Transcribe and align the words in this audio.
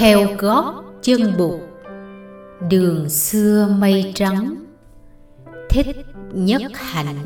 theo 0.00 0.26
gót 0.38 0.84
chân 1.02 1.36
bụt 1.38 1.60
đường 2.70 3.08
xưa 3.08 3.76
mây 3.78 4.12
trắng. 4.14 4.64
Thích 5.70 5.96
nhất 6.32 6.62
hạnh. 6.74 7.16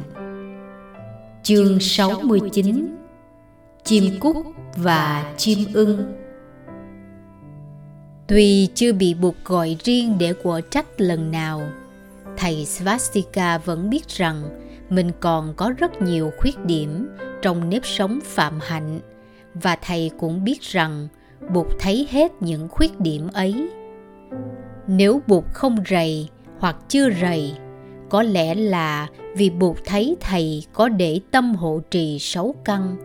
Chương 1.42 1.80
69 1.80 2.96
chim 3.84 4.04
cúc 4.20 4.36
và 4.76 5.34
chim 5.36 5.58
ưng. 5.74 6.14
Tuy 8.26 8.68
chưa 8.74 8.92
bị 8.92 9.14
buộc 9.14 9.34
gọi 9.44 9.76
riêng 9.84 10.18
để 10.18 10.32
quở 10.32 10.60
trách 10.60 11.00
lần 11.00 11.30
nào, 11.30 11.60
thầy 12.36 12.64
svastika 12.66 13.58
vẫn 13.58 13.90
biết 13.90 14.08
rằng 14.08 14.42
mình 14.90 15.10
còn 15.20 15.54
có 15.56 15.72
rất 15.78 16.02
nhiều 16.02 16.30
khuyết 16.38 16.64
điểm 16.64 17.08
trong 17.42 17.70
nếp 17.70 17.86
sống 17.86 18.18
phạm 18.24 18.58
hạnh 18.62 19.00
và 19.54 19.76
thầy 19.76 20.10
cũng 20.18 20.44
biết 20.44 20.62
rằng 20.62 21.08
bụt 21.52 21.66
thấy 21.78 22.06
hết 22.10 22.32
những 22.40 22.68
khuyết 22.68 23.00
điểm 23.00 23.28
ấy. 23.32 23.70
Nếu 24.86 25.20
bụt 25.26 25.44
không 25.52 25.76
rầy 25.90 26.28
hoặc 26.58 26.76
chưa 26.88 27.10
rầy, 27.20 27.52
có 28.08 28.22
lẽ 28.22 28.54
là 28.54 29.08
vì 29.36 29.50
bụt 29.50 29.76
thấy 29.84 30.16
thầy 30.20 30.64
có 30.72 30.88
để 30.88 31.20
tâm 31.30 31.54
hộ 31.54 31.80
trì 31.90 32.18
sáu 32.18 32.54
căn, 32.64 32.96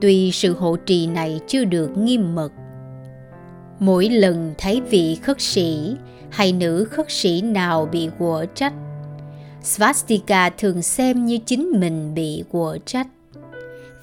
tuy 0.00 0.30
sự 0.32 0.54
hộ 0.54 0.76
trì 0.76 1.06
này 1.06 1.40
chưa 1.46 1.64
được 1.64 1.98
nghiêm 1.98 2.34
mật. 2.34 2.52
Mỗi 3.78 4.08
lần 4.08 4.54
thấy 4.58 4.80
vị 4.80 5.18
khất 5.22 5.40
sĩ 5.40 5.96
hay 6.30 6.52
nữ 6.52 6.84
khất 6.90 7.06
sĩ 7.08 7.42
nào 7.42 7.88
bị 7.92 8.08
quở 8.18 8.46
trách, 8.54 8.72
svastika 9.62 10.50
thường 10.50 10.82
xem 10.82 11.26
như 11.26 11.38
chính 11.38 11.70
mình 11.80 12.14
bị 12.14 12.44
quở 12.50 12.78
trách 12.86 13.06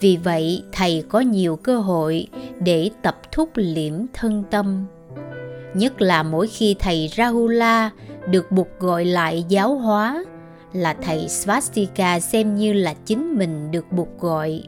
vì 0.04 0.18
vậy 0.18 0.64
thầy 0.72 1.04
có 1.10 1.20
nhiều 1.20 1.56
cơ 1.56 1.80
hội 1.80 2.28
để 2.60 2.90
tập 3.02 3.22
thúc 3.32 3.50
liễm 3.56 3.94
thân 4.14 4.44
tâm 4.52 4.86
nhất 5.74 6.02
là 6.02 6.24
mỗi 6.24 6.48
khi 6.48 6.76
thầy 6.80 7.10
rahula 7.18 7.90
được 8.28 8.52
buộc 8.52 8.68
gọi 8.80 9.06
lại 9.06 9.46
giáo 9.50 9.76
hóa 9.76 10.26
là 10.74 10.94
thầy 11.02 11.26
Swastika 11.28 12.20
xem 12.20 12.56
như 12.56 12.74
là 12.74 12.94
chính 13.06 13.38
mình 13.38 13.72
được 13.72 13.92
buộc 13.92 14.20
gọi 14.20 14.64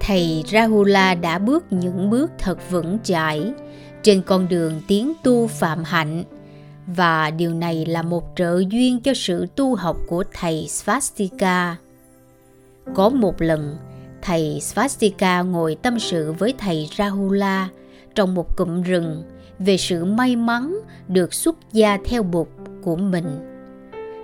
thầy 0.00 0.44
rahula 0.46 1.14
đã 1.14 1.38
bước 1.38 1.64
những 1.70 2.10
bước 2.10 2.30
thật 2.38 2.70
vững 2.70 2.98
chãi 3.02 3.52
trên 4.02 4.22
con 4.22 4.48
đường 4.48 4.80
tiến 4.88 5.12
tu 5.24 5.46
phạm 5.46 5.84
hạnh 5.84 6.24
và 6.86 7.30
điều 7.30 7.54
này 7.54 7.86
là 7.86 8.02
một 8.02 8.32
trợ 8.36 8.62
duyên 8.70 9.00
cho 9.00 9.12
sự 9.14 9.46
tu 9.56 9.74
học 9.74 9.96
của 10.08 10.24
thầy 10.32 10.66
Svastika. 10.68 11.76
Có 12.94 13.08
một 13.08 13.42
lần, 13.42 13.76
thầy 14.22 14.60
Svastika 14.60 15.42
ngồi 15.42 15.76
tâm 15.82 15.98
sự 15.98 16.32
với 16.32 16.54
thầy 16.58 16.88
Rahula 16.96 17.68
trong 18.14 18.34
một 18.34 18.56
cụm 18.56 18.82
rừng 18.82 19.22
về 19.58 19.76
sự 19.76 20.04
may 20.04 20.36
mắn 20.36 20.80
được 21.08 21.34
xuất 21.34 21.56
gia 21.72 21.98
theo 22.04 22.22
bục 22.22 22.48
của 22.82 22.96
mình. 22.96 23.26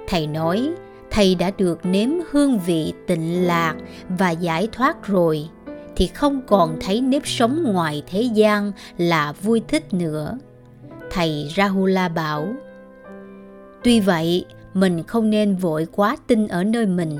Thầy 0.08 0.26
nói, 0.26 0.70
thầy 1.10 1.34
đã 1.34 1.50
được 1.58 1.86
nếm 1.86 2.08
hương 2.30 2.58
vị 2.58 2.92
tịnh 3.06 3.46
lạc 3.46 3.74
và 4.08 4.30
giải 4.30 4.68
thoát 4.72 5.06
rồi 5.06 5.48
thì 5.96 6.06
không 6.06 6.40
còn 6.46 6.76
thấy 6.80 7.00
nếp 7.00 7.22
sống 7.26 7.62
ngoài 7.72 8.02
thế 8.06 8.22
gian 8.22 8.72
là 8.98 9.32
vui 9.32 9.62
thích 9.68 9.94
nữa. 9.94 10.38
Thầy 11.10 11.48
Rahula 11.56 12.08
bảo, 12.08 12.48
Tuy 13.82 14.00
vậy, 14.00 14.44
mình 14.74 15.02
không 15.02 15.30
nên 15.30 15.56
vội 15.56 15.86
quá 15.92 16.16
tin 16.26 16.48
ở 16.48 16.64
nơi 16.64 16.86
mình. 16.86 17.18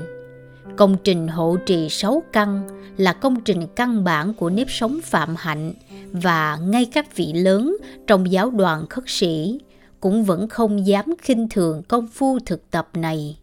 Công 0.77 0.97
trình 1.03 1.27
hộ 1.27 1.57
trì 1.65 1.89
sáu 1.89 2.23
căn 2.33 2.67
là 2.97 3.13
công 3.13 3.41
trình 3.41 3.67
căn 3.75 4.03
bản 4.03 4.33
của 4.33 4.49
nếp 4.49 4.69
sống 4.69 4.99
phạm 5.03 5.35
hạnh 5.37 5.73
và 6.11 6.57
ngay 6.61 6.85
các 6.85 7.15
vị 7.15 7.33
lớn 7.33 7.77
trong 8.07 8.31
giáo 8.31 8.49
đoàn 8.49 8.87
khất 8.89 9.03
sĩ 9.07 9.59
cũng 9.99 10.23
vẫn 10.23 10.47
không 10.47 10.87
dám 10.87 11.05
khinh 11.21 11.49
thường 11.49 11.83
công 11.87 12.07
phu 12.07 12.39
thực 12.45 12.71
tập 12.71 12.89
này. 12.93 13.37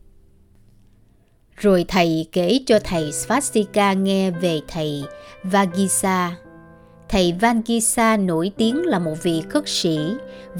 Rồi 1.56 1.84
thầy 1.88 2.28
kể 2.32 2.60
cho 2.66 2.78
thầy 2.84 3.12
Svastika 3.12 3.92
nghe 3.92 4.30
về 4.30 4.60
thầy 4.68 5.04
Vagisa. 5.42 6.36
Thầy 7.08 7.32
Vangisa 7.32 8.16
nổi 8.16 8.52
tiếng 8.56 8.86
là 8.86 8.98
một 8.98 9.22
vị 9.22 9.42
khất 9.48 9.68
sĩ, 9.68 9.98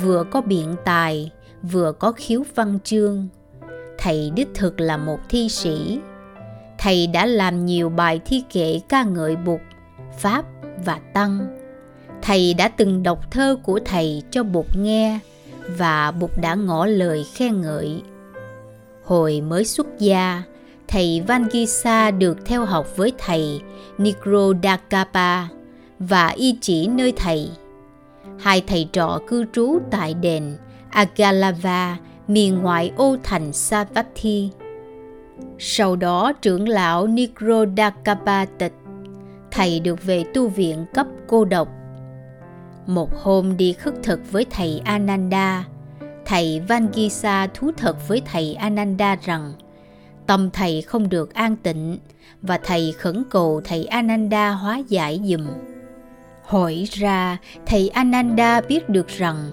vừa 0.02 0.24
có 0.30 0.40
biện 0.40 0.76
tài, 0.84 1.30
vừa 1.62 1.92
có 1.92 2.12
khiếu 2.12 2.42
văn 2.54 2.78
chương. 2.84 3.28
Thầy 3.98 4.30
đích 4.30 4.48
thực 4.54 4.80
là 4.80 4.96
một 4.96 5.18
thi 5.28 5.48
sĩ. 5.48 5.98
Thầy 6.84 7.06
đã 7.06 7.26
làm 7.26 7.66
nhiều 7.66 7.88
bài 7.88 8.20
thi 8.24 8.42
kệ 8.52 8.80
ca 8.88 9.02
ngợi 9.02 9.36
Bụt, 9.36 9.60
Pháp 10.18 10.44
và 10.84 10.98
Tăng. 11.14 11.58
Thầy 12.22 12.54
đã 12.54 12.68
từng 12.68 13.02
đọc 13.02 13.30
thơ 13.30 13.56
của 13.62 13.80
thầy 13.84 14.22
cho 14.30 14.42
Bụt 14.42 14.66
nghe 14.76 15.18
và 15.78 16.10
Bụt 16.10 16.30
đã 16.42 16.54
ngỏ 16.54 16.86
lời 16.86 17.24
khen 17.34 17.60
ngợi. 17.60 18.02
Hồi 19.04 19.40
mới 19.40 19.64
xuất 19.64 19.86
gia, 19.98 20.42
thầy 20.88 21.20
Vangisa 21.26 22.10
được 22.10 22.38
theo 22.44 22.64
học 22.64 22.96
với 22.96 23.12
thầy 23.18 23.60
Nikrodakapa 23.98 25.48
và 25.98 26.28
y 26.28 26.58
chỉ 26.60 26.86
nơi 26.86 27.12
thầy. 27.16 27.50
Hai 28.38 28.62
thầy 28.66 28.88
trò 28.92 29.20
cư 29.28 29.44
trú 29.52 29.78
tại 29.90 30.14
đền 30.14 30.56
Agalava, 30.90 31.96
miền 32.28 32.58
ngoại 32.58 32.92
ô 32.96 33.16
thành 33.22 33.52
Savatthi. 33.52 34.50
Sau 35.58 35.96
đó 35.96 36.32
trưởng 36.32 36.68
lão 36.68 37.06
Nikrodakapa 37.06 38.44
tịch, 38.44 38.72
thầy 39.50 39.80
được 39.80 40.04
về 40.04 40.24
tu 40.34 40.48
viện 40.48 40.86
cấp 40.94 41.06
cô 41.26 41.44
độc. 41.44 41.68
Một 42.86 43.10
hôm 43.22 43.56
đi 43.56 43.72
khất 43.72 43.94
thực 44.02 44.32
với 44.32 44.46
thầy 44.50 44.80
Ananda, 44.84 45.64
thầy 46.24 46.60
Vangisa 46.68 47.46
thú 47.46 47.70
thật 47.76 48.08
với 48.08 48.22
thầy 48.24 48.54
Ananda 48.54 49.16
rằng 49.16 49.52
tâm 50.26 50.50
thầy 50.50 50.82
không 50.82 51.08
được 51.08 51.34
an 51.34 51.56
tịnh 51.56 51.98
và 52.42 52.58
thầy 52.64 52.92
khẩn 52.92 53.22
cầu 53.30 53.60
thầy 53.64 53.84
Ananda 53.84 54.50
hóa 54.50 54.82
giải 54.88 55.20
dùm. 55.24 55.46
Hỏi 56.42 56.84
ra, 56.90 57.38
thầy 57.66 57.88
Ananda 57.88 58.60
biết 58.60 58.88
được 58.88 59.08
rằng 59.08 59.50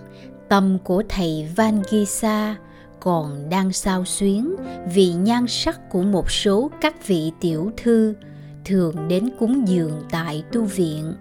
tâm 0.50 0.78
của 0.84 1.04
thầy 1.10 1.50
Vangisa 1.56 2.56
còn 3.02 3.50
đang 3.50 3.74
sao 3.74 4.06
xuyến 4.06 4.56
vì 4.94 5.14
nhan 5.14 5.46
sắc 5.48 5.90
của 5.90 6.02
một 6.02 6.32
số 6.32 6.72
các 6.82 7.08
vị 7.08 7.32
tiểu 7.40 7.72
thư 7.78 8.14
thường 8.66 9.08
đến 9.08 9.30
cúng 9.40 9.68
dường 9.68 10.04
tại 10.12 10.44
tu 10.52 10.64
viện. 10.64 11.14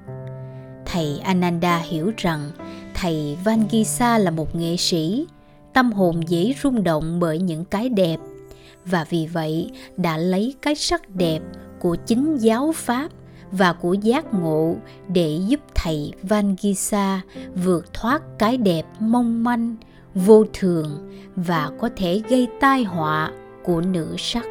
Thầy 0.87 1.19
Ananda 1.19 1.79
hiểu 1.79 2.13
rằng 2.17 2.51
thầy 2.95 3.39
Vangisa 3.45 4.19
là 4.19 4.31
một 4.31 4.55
nghệ 4.55 4.77
sĩ, 4.77 5.27
tâm 5.73 5.93
hồn 5.93 6.21
dễ 6.29 6.55
rung 6.63 6.85
động 6.85 7.21
bởi 7.21 7.39
những 7.39 7.65
cái 7.65 7.89
đẹp 7.89 8.17
và 8.85 9.05
vì 9.11 9.27
vậy 9.27 9.71
đã 9.97 10.17
lấy 10.17 10.55
cái 10.63 10.75
sắc 10.75 11.11
đẹp 11.17 11.41
của 11.81 11.95
chính 12.07 12.37
giáo 12.37 12.73
pháp 12.73 13.11
và 13.53 13.73
của 13.73 13.93
giác 13.93 14.35
ngộ 14.35 14.77
để 15.09 15.39
giúp 15.47 15.61
thầy 15.75 16.13
Vangisa 16.23 17.21
vượt 17.55 17.95
thoát 17.95 18.23
cái 18.39 18.57
đẹp 18.57 18.87
mong 19.01 19.45
manh, 19.45 19.77
vô 20.15 20.45
thường 20.53 21.11
và 21.37 21.71
có 21.81 21.91
thể 21.97 22.23
gây 22.29 22.49
tai 22.61 22.85
họa 22.85 23.33
của 23.65 23.81
nữ 23.81 24.15
sắc. 24.19 24.45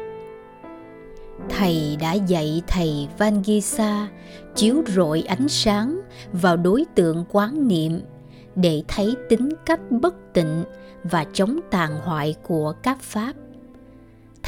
Thầy 1.48 1.96
đã 2.00 2.12
dạy 2.12 2.62
thầy 2.66 3.08
Vangisa 3.18 4.08
chiếu 4.54 4.82
rọi 4.86 5.22
ánh 5.28 5.48
sáng 5.48 6.00
vào 6.32 6.56
đối 6.56 6.84
tượng 6.94 7.24
quán 7.32 7.68
niệm 7.68 8.00
để 8.54 8.82
thấy 8.88 9.16
tính 9.28 9.48
cách 9.66 9.80
bất 9.90 10.14
tịnh 10.32 10.64
và 11.04 11.24
chống 11.32 11.60
tàn 11.70 12.00
hoại 12.04 12.34
của 12.42 12.72
các 12.82 13.00
pháp 13.00 13.32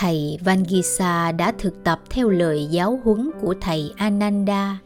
thầy 0.02 0.38
Vangisa 0.44 1.32
đã 1.32 1.52
thực 1.58 1.84
tập 1.84 2.00
theo 2.10 2.28
lời 2.28 2.66
giáo 2.70 3.00
huấn 3.04 3.30
của 3.40 3.54
thầy 3.60 3.92
Ananda, 3.96 4.78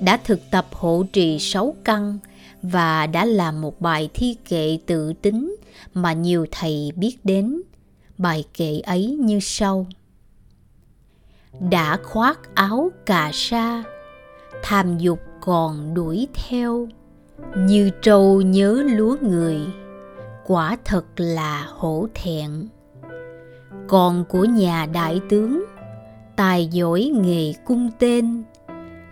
đã 0.00 0.16
thực 0.16 0.40
tập 0.50 0.66
hộ 0.72 1.04
trì 1.12 1.38
sáu 1.38 1.74
căn 1.84 2.18
và 2.62 3.06
đã 3.06 3.24
làm 3.24 3.60
một 3.60 3.80
bài 3.80 4.08
thi 4.14 4.36
kệ 4.48 4.78
tự 4.86 5.12
tính 5.12 5.53
mà 5.94 6.12
nhiều 6.12 6.46
thầy 6.50 6.92
biết 6.96 7.16
đến. 7.24 7.62
Bài 8.18 8.44
kệ 8.54 8.80
ấy 8.80 9.18
như 9.20 9.38
sau. 9.42 9.86
Đã 11.70 11.98
khoác 12.02 12.54
áo 12.54 12.90
cà 13.06 13.30
sa, 13.32 13.84
tham 14.62 14.98
dục 14.98 15.18
còn 15.40 15.94
đuổi 15.94 16.28
theo, 16.34 16.88
như 17.56 17.90
trâu 18.02 18.42
nhớ 18.42 18.82
lúa 18.86 19.16
người, 19.20 19.60
quả 20.46 20.76
thật 20.84 21.04
là 21.16 21.66
hổ 21.70 22.06
thẹn 22.14 22.68
con 23.88 24.24
của 24.28 24.44
nhà 24.44 24.86
đại 24.86 25.20
tướng 25.28 25.64
tài 26.36 26.66
giỏi 26.66 27.12
nghề 27.14 27.52
cung 27.64 27.90
tên 27.98 28.42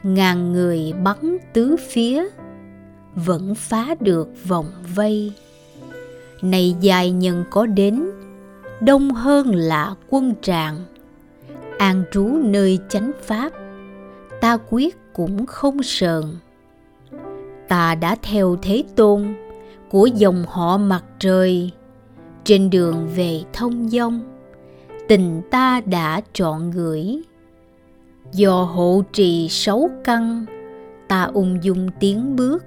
ngàn 0.02 0.52
người 0.52 0.92
bắn 0.92 1.36
tứ 1.52 1.76
phía 1.90 2.24
vẫn 3.14 3.54
phá 3.54 3.94
được 4.00 4.28
vòng 4.46 4.66
vây 4.94 5.32
này 6.42 6.76
dài 6.80 7.10
nhân 7.10 7.44
có 7.50 7.66
đến, 7.66 8.04
đông 8.80 9.10
hơn 9.10 9.54
là 9.54 9.94
quân 10.08 10.34
tràng. 10.42 10.76
An 11.78 12.04
trú 12.12 12.26
nơi 12.42 12.78
chánh 12.88 13.10
pháp, 13.22 13.52
ta 14.40 14.58
quyết 14.70 14.96
cũng 15.12 15.46
không 15.46 15.82
sờn. 15.82 16.22
Ta 17.68 17.94
đã 17.94 18.16
theo 18.22 18.56
thế 18.62 18.84
tôn, 18.96 19.34
của 19.90 20.06
dòng 20.06 20.44
họ 20.48 20.78
mặt 20.78 21.04
trời. 21.18 21.70
Trên 22.44 22.70
đường 22.70 23.08
về 23.16 23.42
thông 23.52 23.88
dông 23.88 24.20
tình 25.08 25.42
ta 25.50 25.80
đã 25.86 26.20
chọn 26.32 26.70
gửi 26.70 27.22
do 28.32 28.62
hộ 28.62 29.02
trì 29.12 29.48
sáu 29.50 29.90
căn, 30.04 30.44
ta 31.08 31.22
ung 31.22 31.64
dung 31.64 31.88
tiến 32.00 32.36
bước 32.36 32.64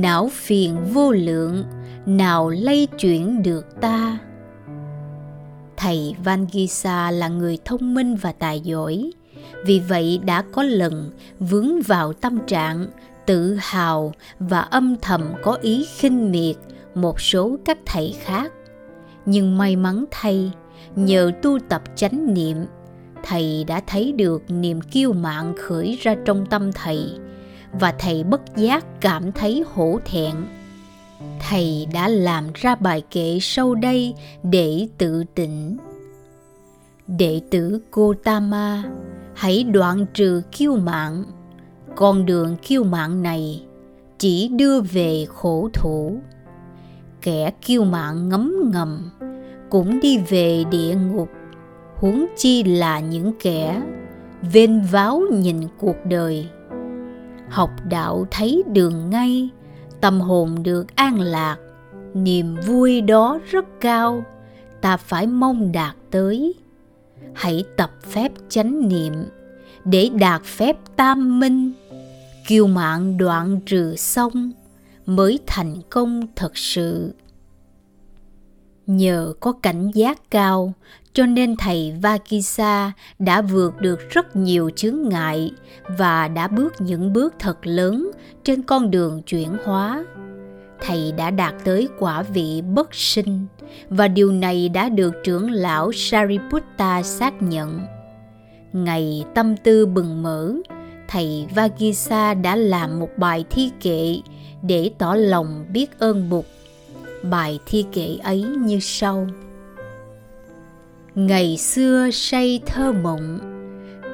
não 0.00 0.30
phiền 0.32 0.76
vô 0.92 1.12
lượng, 1.12 1.64
nào 2.06 2.50
lay 2.50 2.86
chuyển 2.98 3.42
được 3.42 3.80
ta? 3.80 4.18
Thầy 5.76 6.14
Vangisa 6.24 7.10
là 7.10 7.28
người 7.28 7.58
thông 7.64 7.94
minh 7.94 8.16
và 8.16 8.32
tài 8.32 8.60
giỏi, 8.60 9.12
vì 9.64 9.80
vậy 9.80 10.20
đã 10.24 10.42
có 10.52 10.62
lần 10.62 11.10
vướng 11.40 11.82
vào 11.82 12.12
tâm 12.12 12.38
trạng 12.46 12.86
tự 13.26 13.58
hào 13.60 14.12
và 14.38 14.60
âm 14.60 14.96
thầm 15.02 15.22
có 15.42 15.58
ý 15.62 15.86
khinh 15.96 16.30
miệt 16.30 16.56
một 16.94 17.20
số 17.20 17.56
các 17.64 17.78
thầy 17.86 18.14
khác. 18.20 18.52
Nhưng 19.26 19.58
may 19.58 19.76
mắn 19.76 20.04
thay, 20.10 20.52
nhờ 20.96 21.32
tu 21.42 21.58
tập 21.68 21.82
chánh 21.96 22.34
niệm, 22.34 22.56
thầy 23.22 23.64
đã 23.64 23.80
thấy 23.86 24.12
được 24.12 24.42
niềm 24.48 24.80
kiêu 24.80 25.12
mạn 25.12 25.54
khởi 25.58 25.98
ra 26.02 26.16
trong 26.24 26.46
tâm 26.46 26.72
thầy 26.72 27.18
và 27.80 27.94
thầy 27.98 28.24
bất 28.24 28.56
giác 28.56 29.00
cảm 29.00 29.32
thấy 29.32 29.64
hổ 29.74 29.98
thẹn. 30.04 30.34
Thầy 31.40 31.86
đã 31.92 32.08
làm 32.08 32.44
ra 32.54 32.74
bài 32.74 33.02
kệ 33.10 33.38
sau 33.40 33.74
đây 33.74 34.14
để 34.42 34.88
tự 34.98 35.24
tỉnh 35.34 35.76
đệ 37.06 37.40
tử 37.50 37.80
Gotama, 37.92 38.84
hãy 39.34 39.64
đoạn 39.64 40.06
trừ 40.14 40.42
kiêu 40.52 40.76
mạng 40.76 41.24
con 41.96 42.26
đường 42.26 42.56
kiêu 42.62 42.84
mạng 42.84 43.22
này 43.22 43.62
chỉ 44.18 44.48
đưa 44.48 44.80
về 44.80 45.26
khổ 45.28 45.68
thủ. 45.72 46.18
Kẻ 47.22 47.50
kiêu 47.62 47.84
mạng 47.84 48.28
ngấm 48.28 48.70
ngầm 48.72 49.10
cũng 49.70 50.00
đi 50.00 50.18
về 50.18 50.64
địa 50.70 50.94
ngục. 50.94 51.28
Huống 51.96 52.26
chi 52.36 52.64
là 52.64 53.00
những 53.00 53.32
kẻ 53.42 53.82
vên 54.52 54.80
váo 54.92 55.22
nhìn 55.32 55.60
cuộc 55.78 55.96
đời 56.04 56.48
học 57.54 57.70
đạo 57.88 58.26
thấy 58.30 58.62
đường 58.72 59.10
ngay, 59.10 59.48
tâm 60.00 60.20
hồn 60.20 60.62
được 60.62 60.96
an 60.96 61.20
lạc, 61.20 61.56
niềm 62.14 62.56
vui 62.66 63.00
đó 63.00 63.38
rất 63.50 63.64
cao, 63.80 64.24
ta 64.80 64.96
phải 64.96 65.26
mong 65.26 65.72
đạt 65.72 65.96
tới. 66.10 66.54
Hãy 67.34 67.64
tập 67.76 67.90
phép 68.02 68.32
chánh 68.48 68.88
niệm, 68.88 69.12
để 69.84 70.10
đạt 70.14 70.42
phép 70.42 70.76
tam 70.96 71.40
minh, 71.40 71.72
kiêu 72.46 72.66
mạng 72.66 73.16
đoạn 73.18 73.60
trừ 73.66 73.96
xong 73.96 74.52
mới 75.06 75.38
thành 75.46 75.76
công 75.90 76.26
thật 76.36 76.56
sự. 76.56 77.14
Nhờ 78.86 79.34
có 79.40 79.52
cảnh 79.52 79.90
giác 79.94 80.30
cao 80.30 80.72
cho 81.14 81.26
nên 81.26 81.56
thầy 81.56 81.94
Vakisa 82.02 82.92
đã 83.18 83.42
vượt 83.42 83.80
được 83.80 84.10
rất 84.10 84.36
nhiều 84.36 84.70
chướng 84.76 85.08
ngại 85.08 85.50
và 85.98 86.28
đã 86.28 86.48
bước 86.48 86.74
những 86.78 87.12
bước 87.12 87.34
thật 87.38 87.66
lớn 87.66 88.10
trên 88.44 88.62
con 88.62 88.90
đường 88.90 89.22
chuyển 89.22 89.48
hóa. 89.64 90.04
Thầy 90.80 91.12
đã 91.12 91.30
đạt 91.30 91.54
tới 91.64 91.88
quả 91.98 92.22
vị 92.22 92.62
bất 92.62 92.94
sinh 92.94 93.46
và 93.88 94.08
điều 94.08 94.32
này 94.32 94.68
đã 94.68 94.88
được 94.88 95.14
trưởng 95.24 95.50
lão 95.50 95.92
Sariputta 95.92 97.02
xác 97.02 97.42
nhận. 97.42 97.80
Ngày 98.72 99.24
tâm 99.34 99.56
tư 99.56 99.86
bừng 99.86 100.22
mở, 100.22 100.52
thầy 101.08 101.46
Vagisa 101.54 102.34
đã 102.34 102.56
làm 102.56 103.00
một 103.00 103.10
bài 103.16 103.44
thi 103.50 103.70
kệ 103.80 104.16
để 104.62 104.90
tỏ 104.98 105.14
lòng 105.14 105.64
biết 105.72 105.98
ơn 105.98 106.30
Bụt. 106.30 106.44
Bài 107.22 107.58
thi 107.66 107.84
kệ 107.92 108.16
ấy 108.22 108.42
như 108.42 108.78
sau. 108.80 109.26
Ngày 111.14 111.56
xưa 111.56 112.10
say 112.12 112.60
thơ 112.66 112.92
mộng, 112.92 113.38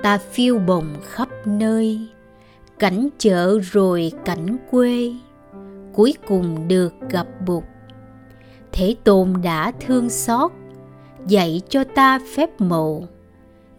ta 0.02 0.18
phiêu 0.18 0.58
bồng 0.58 0.96
khắp 1.04 1.28
nơi, 1.44 2.08
cảnh 2.78 3.08
chợ 3.18 3.58
rồi 3.62 4.12
cảnh 4.24 4.56
quê, 4.70 5.12
cuối 5.92 6.14
cùng 6.28 6.68
được 6.68 6.94
gặp 7.10 7.26
Bụt. 7.46 7.64
Thế 8.72 8.96
Tôn 9.04 9.34
đã 9.42 9.72
thương 9.80 10.10
xót, 10.10 10.52
dạy 11.26 11.60
cho 11.68 11.84
ta 11.84 12.20
phép 12.36 12.60
mầu 12.60 13.06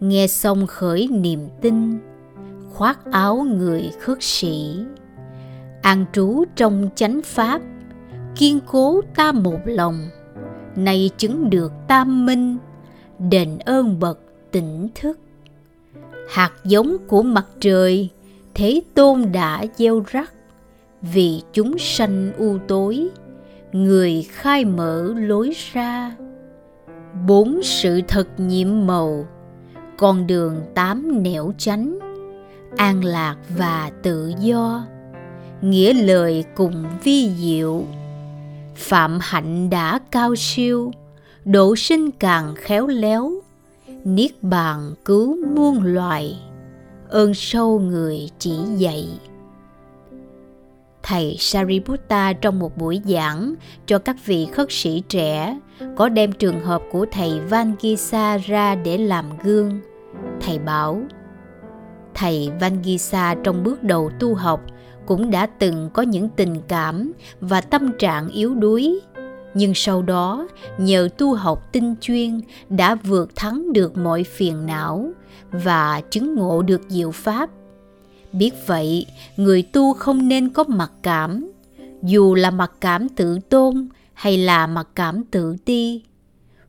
nghe 0.00 0.26
xong 0.26 0.66
khởi 0.66 1.08
niềm 1.08 1.48
tin, 1.60 1.98
khoác 2.72 2.98
áo 3.12 3.36
người 3.36 3.90
khất 4.00 4.18
sĩ, 4.20 4.84
an 5.82 6.04
trú 6.12 6.44
trong 6.56 6.88
chánh 6.94 7.20
pháp, 7.24 7.60
kiên 8.36 8.60
cố 8.66 9.00
ta 9.14 9.32
một 9.32 9.58
lòng, 9.64 10.08
nay 10.76 11.10
chứng 11.16 11.50
được 11.50 11.72
tam 11.88 12.26
minh, 12.26 12.58
đền 13.30 13.58
ơn 13.58 14.00
bậc 14.00 14.18
tỉnh 14.50 14.88
thức. 14.94 15.18
Hạt 16.30 16.52
giống 16.64 16.96
của 17.08 17.22
mặt 17.22 17.46
trời, 17.60 18.08
Thế 18.54 18.80
Tôn 18.94 19.32
đã 19.32 19.64
gieo 19.76 20.02
rắc, 20.06 20.32
vì 21.02 21.42
chúng 21.52 21.78
sanh 21.78 22.32
u 22.38 22.58
tối, 22.68 23.08
người 23.72 24.26
khai 24.30 24.64
mở 24.64 25.12
lối 25.16 25.52
ra. 25.72 26.16
Bốn 27.26 27.62
sự 27.62 28.00
thật 28.08 28.28
nhiệm 28.36 28.86
màu, 28.86 29.26
con 29.96 30.26
đường 30.26 30.60
tám 30.74 31.22
nẻo 31.22 31.52
chánh, 31.58 31.98
an 32.76 33.04
lạc 33.04 33.36
và 33.56 33.90
tự 34.02 34.32
do, 34.40 34.86
nghĩa 35.62 35.92
lời 35.92 36.44
cùng 36.54 36.84
vi 37.04 37.30
diệu. 37.30 37.84
Phạm 38.74 39.18
hạnh 39.22 39.70
đã 39.70 39.98
cao 40.10 40.36
siêu, 40.36 40.92
độ 41.44 41.76
sinh 41.76 42.10
càng 42.10 42.54
khéo 42.56 42.86
léo 42.86 43.32
niết 44.04 44.42
bàn 44.42 44.94
cứu 45.04 45.36
muôn 45.54 45.82
loài 45.84 46.38
ơn 47.08 47.34
sâu 47.34 47.78
người 47.78 48.30
chỉ 48.38 48.56
dạy 48.76 49.08
thầy 51.02 51.36
Sariputta 51.38 52.32
trong 52.32 52.58
một 52.58 52.76
buổi 52.76 53.00
giảng 53.04 53.54
cho 53.86 53.98
các 53.98 54.16
vị 54.24 54.46
khất 54.52 54.66
sĩ 54.70 55.02
trẻ 55.08 55.58
có 55.96 56.08
đem 56.08 56.32
trường 56.32 56.60
hợp 56.60 56.82
của 56.92 57.06
thầy 57.12 57.40
Vangisa 57.40 58.36
ra 58.36 58.74
để 58.74 58.98
làm 58.98 59.24
gương. 59.44 59.80
Thầy 60.40 60.58
bảo, 60.58 61.02
thầy 62.14 62.50
Vangisa 62.60 63.34
trong 63.44 63.64
bước 63.64 63.82
đầu 63.82 64.10
tu 64.20 64.34
học 64.34 64.60
cũng 65.06 65.30
đã 65.30 65.46
từng 65.46 65.90
có 65.92 66.02
những 66.02 66.28
tình 66.28 66.56
cảm 66.68 67.12
và 67.40 67.60
tâm 67.60 67.92
trạng 67.98 68.28
yếu 68.28 68.54
đuối 68.54 69.00
nhưng 69.54 69.74
sau 69.74 70.02
đó, 70.02 70.48
nhờ 70.78 71.08
tu 71.18 71.34
học 71.34 71.72
tinh 71.72 71.94
chuyên 72.00 72.40
đã 72.68 72.94
vượt 72.94 73.36
thắng 73.36 73.72
được 73.72 73.96
mọi 73.96 74.24
phiền 74.24 74.66
não 74.66 75.10
và 75.50 76.00
chứng 76.10 76.34
ngộ 76.34 76.62
được 76.62 76.80
diệu 76.88 77.10
pháp. 77.10 77.50
Biết 78.32 78.54
vậy, 78.66 79.06
người 79.36 79.62
tu 79.62 79.94
không 79.94 80.28
nên 80.28 80.48
có 80.48 80.64
mặc 80.64 80.92
cảm, 81.02 81.52
dù 82.02 82.34
là 82.34 82.50
mặc 82.50 82.72
cảm 82.80 83.08
tự 83.08 83.38
tôn 83.48 83.88
hay 84.14 84.38
là 84.38 84.66
mặc 84.66 84.88
cảm 84.94 85.24
tự 85.24 85.56
ti. 85.64 86.02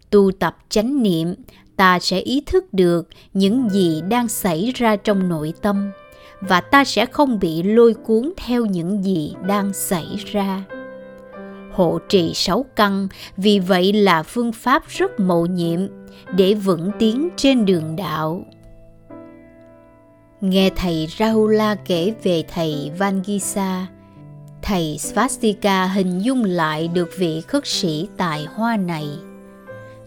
Tu 0.10 0.32
tập 0.40 0.58
chánh 0.70 1.04
niệm, 1.04 1.36
ta 1.76 2.00
sẽ 2.00 2.20
ý 2.20 2.44
thức 2.46 2.74
được 2.74 3.08
những 3.34 3.70
gì 3.70 4.02
đang 4.10 4.28
xảy 4.28 4.72
ra 4.76 4.96
trong 4.96 5.30
nội 5.30 5.54
tâm 5.62 5.92
và 6.42 6.62
ta 6.62 6.84
sẽ 6.84 7.06
không 7.06 7.40
bị 7.40 7.64
lôi 7.64 7.94
cuốn 7.94 8.34
theo 8.38 8.66
những 8.66 9.04
gì 9.04 9.34
đang 9.48 9.74
xảy 9.74 10.08
ra 10.26 10.64
hộ 11.74 12.00
trì 12.10 12.34
sáu 12.34 12.66
căn, 12.76 13.08
vì 13.38 13.60
vậy 13.60 13.94
là 13.94 14.24
phương 14.24 14.52
pháp 14.52 14.84
rất 14.88 15.20
mậu 15.20 15.46
nhiệm 15.46 15.80
để 16.36 16.54
vững 16.54 16.92
tiến 17.00 17.30
trên 17.36 17.66
đường 17.66 17.96
đạo. 17.96 18.46
Nghe 20.42 20.70
thầy 20.76 21.08
Rahula 21.18 21.76
kể 21.76 22.14
về 22.24 22.44
thầy 22.54 22.92
Vangisa, 22.98 23.88
thầy 24.62 24.98
Svastika 25.00 25.86
hình 25.86 26.20
dung 26.20 26.44
lại 26.44 26.88
được 26.88 27.10
vị 27.18 27.42
khất 27.42 27.68
sĩ 27.68 28.08
tài 28.18 28.46
hoa 28.46 28.78
này. 28.78 29.08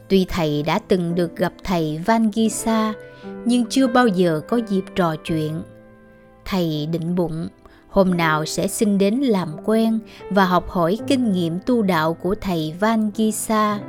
Tuy 0.09 0.27
thầy 0.29 0.63
đã 0.63 0.79
từng 0.89 1.15
được 1.15 1.37
gặp 1.37 1.53
thầy 1.65 2.01
Vangisa, 2.07 2.93
nhưng 3.45 3.67
chưa 3.67 3.87
bao 3.87 4.07
giờ 4.07 4.41
có 4.49 4.61
dịp 4.69 4.85
trò 4.95 5.17
chuyện. 5.25 5.63
Thầy 6.45 6.89
định 6.93 7.15
bụng 7.15 7.49
hôm 7.97 8.17
nào 8.17 8.45
sẽ 8.45 8.69
xin 8.69 8.99
đến 8.99 9.15
làm 9.15 9.49
quen 9.65 9.99
và 10.31 10.45
học 10.45 10.69
hỏi 10.69 10.99
kinh 11.07 11.33
nghiệm 11.33 11.59
tu 11.67 11.83
đạo 11.83 12.15
của 12.15 12.35
thầy 12.41 12.75
Van 12.81 13.11
Gisa. 13.15 13.81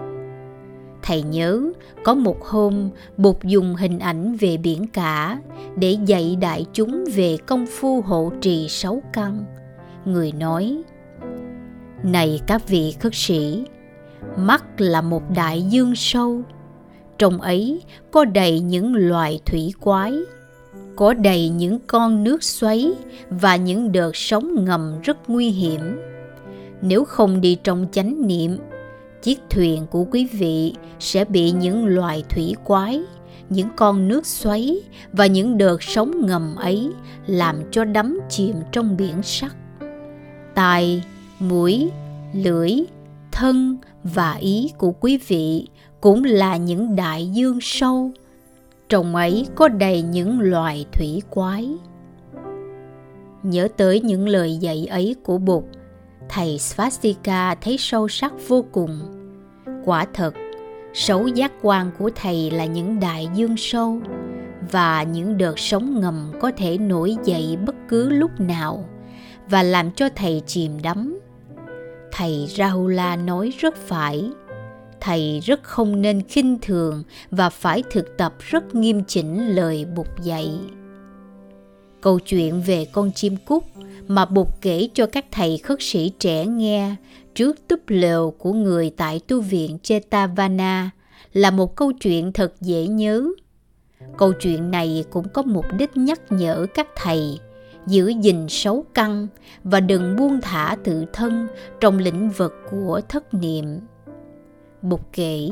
Thầy 1.01 1.21
nhớ 1.21 1.61
có 2.03 2.13
một 2.13 2.45
hôm 2.45 2.89
Bụt 3.17 3.43
dùng 3.43 3.75
hình 3.75 3.99
ảnh 3.99 4.35
về 4.35 4.57
biển 4.57 4.87
cả 4.87 5.39
để 5.75 5.97
dạy 6.05 6.37
đại 6.41 6.65
chúng 6.73 7.05
về 7.15 7.37
công 7.45 7.65
phu 7.65 8.01
hộ 8.01 8.31
trì 8.41 8.67
sáu 8.69 9.01
căn. 9.13 9.45
Người 10.05 10.31
nói, 10.31 10.81
Này 12.03 12.39
các 12.47 12.67
vị 12.67 12.95
khất 12.99 13.15
sĩ, 13.15 13.65
mắt 14.37 14.81
là 14.81 15.01
một 15.01 15.23
đại 15.35 15.61
dương 15.61 15.95
sâu, 15.95 16.41
trong 17.17 17.41
ấy 17.41 17.81
có 18.11 18.25
đầy 18.25 18.59
những 18.59 18.95
loài 18.95 19.39
thủy 19.45 19.73
quái, 19.79 20.13
có 20.97 21.13
đầy 21.13 21.49
những 21.49 21.79
con 21.87 22.23
nước 22.23 22.43
xoáy 22.43 22.91
và 23.29 23.55
những 23.55 23.91
đợt 23.91 24.11
sóng 24.13 24.65
ngầm 24.65 25.01
rất 25.03 25.29
nguy 25.29 25.49
hiểm. 25.49 25.81
Nếu 26.81 27.05
không 27.05 27.41
đi 27.41 27.57
trong 27.63 27.87
chánh 27.91 28.27
niệm, 28.27 28.57
chiếc 29.21 29.39
thuyền 29.49 29.85
của 29.91 30.05
quý 30.11 30.27
vị 30.31 30.73
sẽ 30.99 31.25
bị 31.25 31.51
những 31.51 31.85
loài 31.85 32.23
thủy 32.29 32.55
quái, 32.63 33.01
những 33.49 33.67
con 33.75 34.07
nước 34.07 34.25
xoáy 34.25 34.77
và 35.13 35.25
những 35.25 35.57
đợt 35.57 35.83
sóng 35.83 36.27
ngầm 36.27 36.55
ấy 36.55 36.91
làm 37.27 37.55
cho 37.71 37.83
đắm 37.83 38.19
chìm 38.29 38.55
trong 38.71 38.97
biển 38.97 39.23
sắc. 39.23 39.55
Tai, 40.55 41.03
mũi, 41.39 41.89
lưỡi, 42.33 42.71
thân 43.31 43.77
và 44.03 44.33
ý 44.33 44.71
của 44.77 44.91
quý 44.91 45.19
vị 45.27 45.67
cũng 46.01 46.23
là 46.23 46.57
những 46.57 46.95
đại 46.95 47.27
dương 47.27 47.59
sâu 47.61 48.11
trong 48.89 49.15
ấy 49.15 49.47
có 49.55 49.67
đầy 49.67 50.01
những 50.01 50.39
loài 50.39 50.85
thủy 50.91 51.21
quái. 51.29 51.69
Nhớ 53.43 53.67
tới 53.77 54.01
những 54.01 54.27
lời 54.27 54.57
dạy 54.57 54.85
ấy 54.85 55.15
của 55.23 55.37
bụt, 55.37 55.63
thầy 56.29 56.59
svastika 56.59 57.55
thấy 57.55 57.77
sâu 57.79 58.07
sắc 58.07 58.33
vô 58.47 58.65
cùng. 58.71 58.99
Quả 59.85 60.05
thật 60.13 60.33
sáu 60.93 61.27
giác 61.27 61.51
quan 61.61 61.91
của 61.97 62.09
thầy 62.15 62.51
là 62.51 62.65
những 62.65 62.99
đại 62.99 63.27
dương 63.35 63.57
sâu 63.57 64.01
và 64.71 65.03
những 65.03 65.37
đợt 65.37 65.59
sóng 65.59 66.01
ngầm 66.01 66.31
có 66.41 66.51
thể 66.57 66.77
nổi 66.77 67.17
dậy 67.23 67.57
bất 67.65 67.75
cứ 67.87 68.09
lúc 68.09 68.31
nào 68.39 68.85
và 69.49 69.63
làm 69.63 69.91
cho 69.91 70.09
thầy 70.15 70.41
chìm 70.45 70.71
đắm. 70.81 71.19
Thầy 72.11 72.47
rahula 72.49 73.15
nói 73.15 73.53
rất 73.59 73.75
phải 73.75 74.31
thầy 75.01 75.39
rất 75.39 75.63
không 75.63 76.01
nên 76.01 76.21
khinh 76.21 76.57
thường 76.61 77.03
và 77.31 77.49
phải 77.49 77.83
thực 77.91 78.17
tập 78.17 78.35
rất 78.39 78.75
nghiêm 78.75 79.03
chỉnh 79.07 79.55
lời 79.55 79.85
Bụt 79.95 80.07
dạy. 80.23 80.59
Câu 82.01 82.19
chuyện 82.19 82.61
về 82.61 82.85
con 82.85 83.11
chim 83.11 83.35
cút 83.45 83.63
mà 84.07 84.25
Bụt 84.25 84.47
kể 84.61 84.89
cho 84.93 85.05
các 85.05 85.25
thầy 85.31 85.57
khất 85.57 85.77
sĩ 85.81 86.11
trẻ 86.19 86.45
nghe 86.45 86.95
trước 87.35 87.67
túp 87.67 87.79
lều 87.87 88.33
của 88.37 88.53
người 88.53 88.91
tại 88.97 89.19
tu 89.27 89.41
viện 89.41 89.77
Chetavana 89.83 90.89
là 91.33 91.51
một 91.51 91.75
câu 91.75 91.91
chuyện 91.91 92.33
thật 92.33 92.53
dễ 92.61 92.87
nhớ. 92.87 93.27
Câu 94.17 94.33
chuyện 94.33 94.71
này 94.71 95.03
cũng 95.09 95.29
có 95.33 95.41
mục 95.43 95.65
đích 95.77 95.97
nhắc 95.97 96.21
nhở 96.29 96.65
các 96.73 96.87
thầy 96.95 97.39
giữ 97.87 98.13
gìn 98.21 98.49
xấu 98.49 98.85
căn 98.93 99.27
và 99.63 99.79
đừng 99.79 100.15
buông 100.15 100.41
thả 100.41 100.75
tự 100.83 101.05
thân 101.13 101.47
trong 101.79 101.97
lĩnh 101.97 102.29
vực 102.29 102.53
của 102.71 103.01
thất 103.09 103.33
niệm 103.33 103.65
Mục 104.89 105.01
kể 105.13 105.49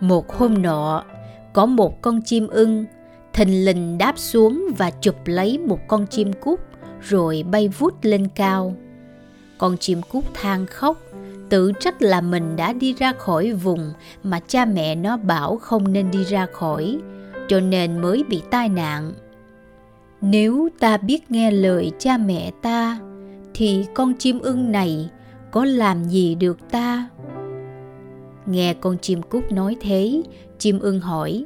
Một 0.00 0.32
hôm 0.32 0.62
nọ, 0.62 1.04
có 1.52 1.66
một 1.66 2.02
con 2.02 2.22
chim 2.22 2.46
ưng 2.46 2.84
thình 3.32 3.64
lình 3.64 3.98
đáp 3.98 4.18
xuống 4.18 4.66
và 4.78 4.90
chụp 4.90 5.16
lấy 5.24 5.58
một 5.58 5.78
con 5.88 6.06
chim 6.06 6.32
cút 6.32 6.60
rồi 7.00 7.44
bay 7.50 7.68
vút 7.68 7.94
lên 8.02 8.28
cao. 8.34 8.74
Con 9.58 9.76
chim 9.78 10.02
cút 10.02 10.24
than 10.34 10.66
khóc, 10.66 10.98
tự 11.48 11.72
trách 11.80 12.02
là 12.02 12.20
mình 12.20 12.56
đã 12.56 12.72
đi 12.72 12.94
ra 12.94 13.12
khỏi 13.12 13.52
vùng 13.52 13.92
mà 14.22 14.40
cha 14.46 14.64
mẹ 14.64 14.94
nó 14.94 15.16
bảo 15.16 15.56
không 15.56 15.92
nên 15.92 16.10
đi 16.10 16.24
ra 16.24 16.46
khỏi, 16.52 16.98
cho 17.48 17.60
nên 17.60 17.98
mới 17.98 18.24
bị 18.28 18.42
tai 18.50 18.68
nạn. 18.68 19.12
Nếu 20.20 20.68
ta 20.78 20.96
biết 20.96 21.30
nghe 21.30 21.50
lời 21.50 21.92
cha 21.98 22.16
mẹ 22.16 22.50
ta, 22.62 22.98
thì 23.54 23.86
con 23.94 24.14
chim 24.18 24.40
ưng 24.40 24.72
này 24.72 25.10
có 25.50 25.64
làm 25.64 26.04
gì 26.04 26.34
được 26.34 26.58
ta? 26.70 27.08
Nghe 28.46 28.74
con 28.74 28.98
chim 28.98 29.22
cút 29.22 29.52
nói 29.52 29.76
thế, 29.80 30.22
chim 30.58 30.78
ưng 30.78 31.00
hỏi, 31.00 31.44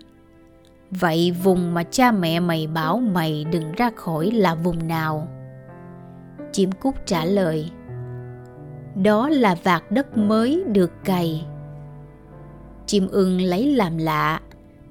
Vậy 0.91 1.37
vùng 1.43 1.75
mà 1.75 1.83
cha 1.83 2.13
mẹ 2.13 2.41
mày 2.41 2.67
bảo 2.67 2.99
mày 2.99 3.45
đừng 3.53 3.73
ra 3.73 3.91
khỏi 3.97 4.31
là 4.31 4.55
vùng 4.55 4.89
nào? 4.89 5.29
Chim 6.53 6.73
cút 6.73 6.95
trả 7.07 7.25
lời, 7.25 7.71
Đó 8.95 9.29
là 9.29 9.57
vạt 9.63 9.91
đất 9.91 10.17
mới 10.17 10.63
được 10.67 10.93
cày. 11.05 11.47
Chim 12.87 13.09
ưng 13.09 13.41
lấy 13.41 13.67
làm 13.67 13.99
lạ, 13.99 14.41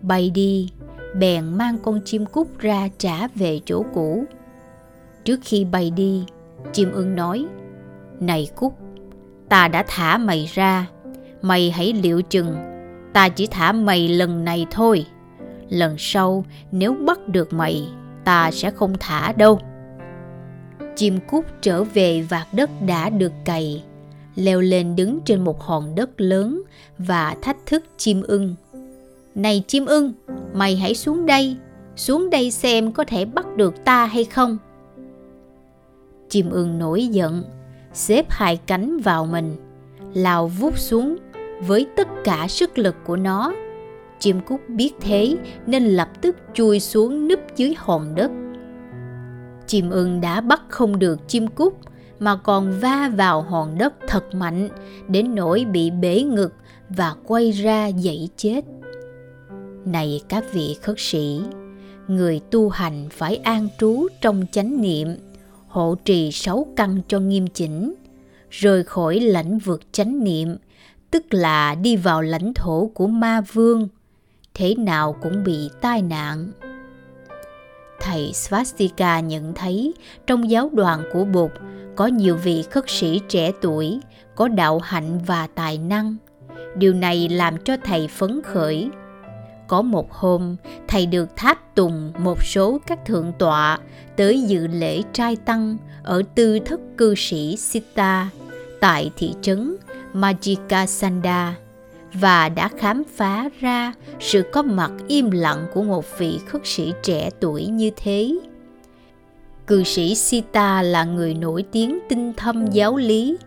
bay 0.02 0.30
đi, 0.30 0.70
bèn 1.16 1.58
mang 1.58 1.78
con 1.84 2.00
chim 2.06 2.26
cút 2.26 2.48
ra 2.60 2.90
trả 2.98 3.28
về 3.28 3.60
chỗ 3.66 3.86
cũ. 3.94 4.24
Trước 5.24 5.40
khi 5.44 5.66
bay 5.66 5.92
đi, 5.92 6.26
chim 6.72 6.92
ưng 6.92 7.16
nói, 7.16 7.46
Này 8.20 8.50
cút, 8.56 8.74
ta 9.50 9.68
đã 9.68 9.84
thả 9.88 10.18
mày 10.18 10.50
ra 10.54 10.88
mày 11.48 11.72
hãy 11.72 11.94
liệu 11.94 12.22
chừng. 12.22 12.56
Ta 13.14 13.30
chỉ 13.30 13.48
thả 13.48 13.72
mày 13.72 14.08
lần 14.08 14.46
này 14.46 14.66
thôi. 14.72 15.06
Lần 15.70 15.96
sau, 15.98 16.46
nếu 16.72 16.94
bắt 16.94 17.28
được 17.28 17.54
mày, 17.54 17.88
ta 18.24 18.52
sẽ 18.52 18.72
không 18.72 18.94
thả 19.00 19.32
đâu. 19.32 19.60
Chim 20.96 21.20
cút 21.28 21.46
trở 21.62 21.84
về 21.84 22.22
vạt 22.22 22.48
đất 22.54 22.70
đã 22.88 23.10
được 23.10 23.32
cày, 23.46 23.84
leo 24.36 24.62
lên 24.62 24.96
đứng 24.96 25.20
trên 25.26 25.44
một 25.44 25.62
hòn 25.62 25.96
đất 25.96 26.22
lớn 26.22 26.62
và 26.98 27.36
thách 27.42 27.58
thức 27.66 27.84
chim 27.98 28.22
ưng. 28.22 28.56
Này 29.36 29.64
chim 29.68 29.86
ưng, 29.86 30.14
mày 30.54 30.76
hãy 30.76 30.96
xuống 30.96 31.26
đây. 31.26 31.58
Xuống 31.96 32.30
đây 32.30 32.52
xem 32.52 32.92
có 32.92 33.04
thể 33.04 33.26
bắt 33.26 33.56
được 33.56 33.86
ta 33.86 34.06
hay 34.06 34.24
không. 34.24 34.58
Chim 36.30 36.50
ưng 36.50 36.80
nổi 36.80 37.08
giận, 37.08 37.44
xếp 37.94 38.26
hai 38.30 38.58
cánh 38.58 38.98
vào 38.98 39.26
mình, 39.26 39.56
lao 40.14 40.48
vút 40.48 40.78
xuống 40.78 41.16
với 41.62 41.88
tất 41.96 42.08
cả 42.24 42.48
sức 42.50 42.78
lực 42.78 42.96
của 43.06 43.16
nó. 43.16 43.54
Chim 44.20 44.40
cút 44.42 44.60
biết 44.68 44.92
thế 45.02 45.36
nên 45.66 45.84
lập 45.86 46.10
tức 46.22 46.36
chui 46.54 46.80
xuống 46.80 47.28
núp 47.28 47.40
dưới 47.56 47.74
hòn 47.78 48.16
đất. 48.16 48.32
Chim 49.68 49.90
ưng 49.90 50.22
đã 50.22 50.42
bắt 50.42 50.62
không 50.70 51.00
được 51.00 51.28
chim 51.28 51.48
cút, 51.48 51.74
mà 52.20 52.36
còn 52.36 52.80
va 52.80 53.12
vào 53.16 53.42
hòn 53.42 53.78
đất 53.78 53.94
thật 54.08 54.36
mạnh, 54.36 54.70
đến 55.08 55.36
nỗi 55.36 55.66
bị 55.66 55.92
bể 55.92 56.22
ngực 56.22 56.54
và 56.90 57.16
quay 57.28 57.52
ra 57.52 57.88
dậy 57.88 58.30
chết. 58.38 58.62
Này 59.86 60.22
các 60.30 60.54
vị 60.54 60.76
khất 60.82 60.96
sĩ, 61.00 61.42
người 62.08 62.42
tu 62.52 62.70
hành 62.70 63.10
phải 63.12 63.36
an 63.36 63.68
trú 63.80 64.08
trong 64.22 64.46
chánh 64.52 64.82
niệm, 64.82 65.08
hộ 65.68 65.96
trì 66.06 66.32
sáu 66.32 66.66
căn 66.76 67.02
cho 67.08 67.20
nghiêm 67.20 67.48
chỉnh, 67.48 67.94
rời 68.50 68.84
khỏi 68.84 69.20
lãnh 69.20 69.60
vực 69.60 69.82
chánh 69.92 70.24
niệm 70.24 70.56
tức 71.16 71.34
là 71.34 71.76
đi 71.76 71.96
vào 71.96 72.22
lãnh 72.22 72.54
thổ 72.54 72.92
của 72.94 73.08
ma 73.08 73.42
vương, 73.42 73.88
thế 74.54 74.76
nào 74.76 75.16
cũng 75.22 75.44
bị 75.44 75.70
tai 75.82 76.02
nạn. 76.02 76.52
Thầy 78.00 78.34
Svastika 78.34 79.20
nhận 79.20 79.54
thấy 79.54 79.94
trong 80.28 80.50
giáo 80.50 80.70
đoàn 80.74 81.04
của 81.14 81.26
Bụt 81.26 81.52
có 81.96 82.08
nhiều 82.08 82.36
vị 82.36 82.64
khất 82.72 82.84
sĩ 82.88 83.22
trẻ 83.30 83.52
tuổi, 83.62 84.00
có 84.36 84.48
đạo 84.48 84.80
hạnh 84.80 85.20
và 85.26 85.48
tài 85.56 85.78
năng. 85.78 86.16
Điều 86.76 86.94
này 86.94 87.30
làm 87.30 87.58
cho 87.64 87.78
thầy 87.84 88.08
phấn 88.08 88.42
khởi. 88.42 88.90
Có 89.68 89.82
một 89.82 90.14
hôm, 90.14 90.56
thầy 90.88 91.06
được 91.06 91.30
tháp 91.36 91.76
tùng 91.76 92.14
một 92.18 92.44
số 92.44 92.80
các 92.88 93.06
thượng 93.06 93.34
tọa 93.40 93.80
tới 94.16 94.42
dự 94.42 94.68
lễ 94.68 95.02
trai 95.14 95.36
tăng 95.36 95.78
ở 96.04 96.22
tư 96.36 96.60
thất 96.60 96.80
cư 96.98 97.16
sĩ 97.16 97.58
Sita 97.58 98.30
tại 98.80 99.12
thị 99.18 99.34
trấn 99.42 99.78
Majikasanda 100.16 101.52
và 102.14 102.50
đã 102.50 102.70
khám 102.78 103.04
phá 103.16 103.50
ra 103.60 103.94
sự 104.20 104.44
có 104.52 104.62
mặt 104.62 104.92
im 105.08 105.32
lặng 105.32 105.68
của 105.74 105.84
một 105.84 106.06
vị 106.18 106.40
khất 106.48 106.62
sĩ 106.64 106.94
trẻ 107.04 107.30
tuổi 107.40 107.66
như 107.66 107.92
thế. 107.96 108.36
Cư 109.68 109.84
sĩ 109.84 110.16
Sita 110.16 110.82
là 110.82 111.04
người 111.04 111.34
nổi 111.34 111.66
tiếng 111.72 112.00
tinh 112.10 112.34
thâm 112.38 112.68
giáo 112.68 112.98
lý. 112.98 113.38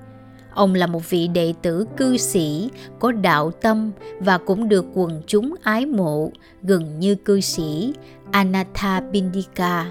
Ông 0.55 0.75
là 0.75 0.87
một 0.87 1.11
vị 1.11 1.29
đệ 1.29 1.55
tử 1.63 1.87
cư 1.97 2.17
sĩ, 2.17 2.71
có 2.99 3.13
đạo 3.13 3.51
tâm 3.51 3.91
và 4.21 4.39
cũng 4.39 4.69
được 4.69 4.87
quần 4.95 5.23
chúng 5.27 5.55
ái 5.63 5.87
mộ, 5.87 6.31
gần 6.63 6.99
như 6.99 7.15
cư 7.15 7.41
sĩ 7.41 7.93
Anatha 8.31 9.01
Bindika. 9.01 9.87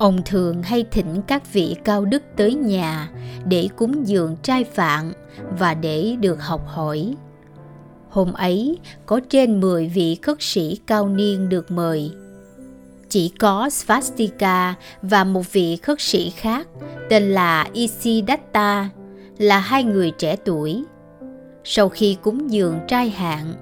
Ông 0.00 0.22
thường 0.24 0.62
hay 0.62 0.84
thỉnh 0.90 1.22
các 1.26 1.52
vị 1.52 1.76
cao 1.84 2.04
đức 2.04 2.22
tới 2.36 2.54
nhà 2.54 3.10
để 3.44 3.68
cúng 3.76 4.06
dường 4.06 4.36
trai 4.42 4.64
phạn 4.64 5.12
và 5.58 5.74
để 5.74 6.16
được 6.20 6.42
học 6.42 6.66
hỏi. 6.66 7.14
Hôm 8.08 8.32
ấy 8.32 8.78
có 9.06 9.20
trên 9.28 9.60
10 9.60 9.88
vị 9.88 10.18
khất 10.22 10.36
sĩ 10.40 10.80
cao 10.86 11.08
niên 11.08 11.48
được 11.48 11.70
mời. 11.70 12.10
Chỉ 13.08 13.28
có 13.38 13.70
Svastika 13.70 14.74
và 15.02 15.24
một 15.24 15.52
vị 15.52 15.76
khất 15.76 16.00
sĩ 16.00 16.30
khác 16.30 16.66
tên 17.08 17.30
là 17.30 17.66
Isidatta 17.72 18.88
là 19.38 19.58
hai 19.58 19.84
người 19.84 20.10
trẻ 20.10 20.36
tuổi. 20.44 20.84
Sau 21.64 21.88
khi 21.88 22.16
cúng 22.22 22.50
dường 22.50 22.80
trai 22.88 23.10
hạng, 23.10 23.54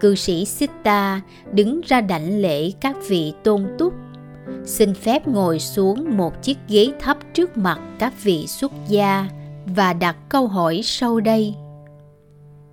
cư 0.00 0.14
sĩ 0.14 0.44
Sitta 0.44 1.20
đứng 1.52 1.80
ra 1.86 2.00
đảnh 2.00 2.40
lễ 2.40 2.70
các 2.80 2.96
vị 3.08 3.32
tôn 3.44 3.66
túc 3.78 3.94
xin 4.64 4.94
phép 4.94 5.28
ngồi 5.28 5.58
xuống 5.60 6.16
một 6.16 6.42
chiếc 6.42 6.58
ghế 6.68 6.92
thấp 7.00 7.18
trước 7.34 7.56
mặt 7.56 7.80
các 7.98 8.22
vị 8.22 8.46
xuất 8.46 8.72
gia 8.88 9.28
và 9.66 9.92
đặt 9.92 10.16
câu 10.28 10.46
hỏi 10.46 10.80
sau 10.84 11.20
đây 11.20 11.54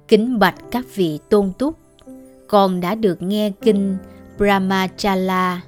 kính 0.08 0.40
bạch 0.40 0.56
các 0.72 0.86
vị 0.96 1.20
tôn 1.30 1.54
túc 1.60 1.78
con 2.48 2.82
đã 2.82 2.96
được 2.96 3.22
nghe 3.22 3.52
kinh 3.62 3.98
brahmachala 4.38 5.62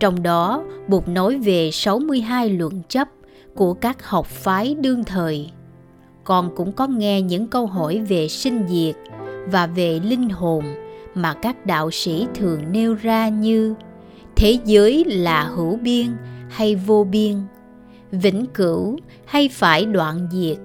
Trong 0.00 0.22
đó, 0.22 0.64
Bụt 0.88 1.08
nói 1.08 1.38
về 1.38 1.70
62 1.72 2.48
luận 2.48 2.82
chấp 2.88 3.08
của 3.54 3.74
các 3.74 4.08
học 4.08 4.26
phái 4.26 4.74
đương 4.74 5.04
thời. 5.04 5.50
Con 6.24 6.50
cũng 6.56 6.72
có 6.72 6.86
nghe 6.86 7.22
những 7.22 7.46
câu 7.46 7.66
hỏi 7.66 8.00
về 8.08 8.28
sinh 8.28 8.64
diệt 8.68 8.96
và 9.46 9.66
về 9.66 10.00
linh 10.04 10.28
hồn 10.28 10.64
mà 11.14 11.34
các 11.34 11.66
đạo 11.66 11.90
sĩ 11.90 12.26
thường 12.34 12.60
nêu 12.70 12.94
ra 12.94 13.28
như 13.28 13.74
thế 14.36 14.58
giới 14.64 15.04
là 15.04 15.44
hữu 15.44 15.76
biên 15.76 16.16
hay 16.48 16.76
vô 16.76 17.04
biên, 17.04 17.40
vĩnh 18.10 18.46
cửu 18.54 18.98
hay 19.26 19.48
phải 19.48 19.84
đoạn 19.84 20.28
diệt, 20.32 20.58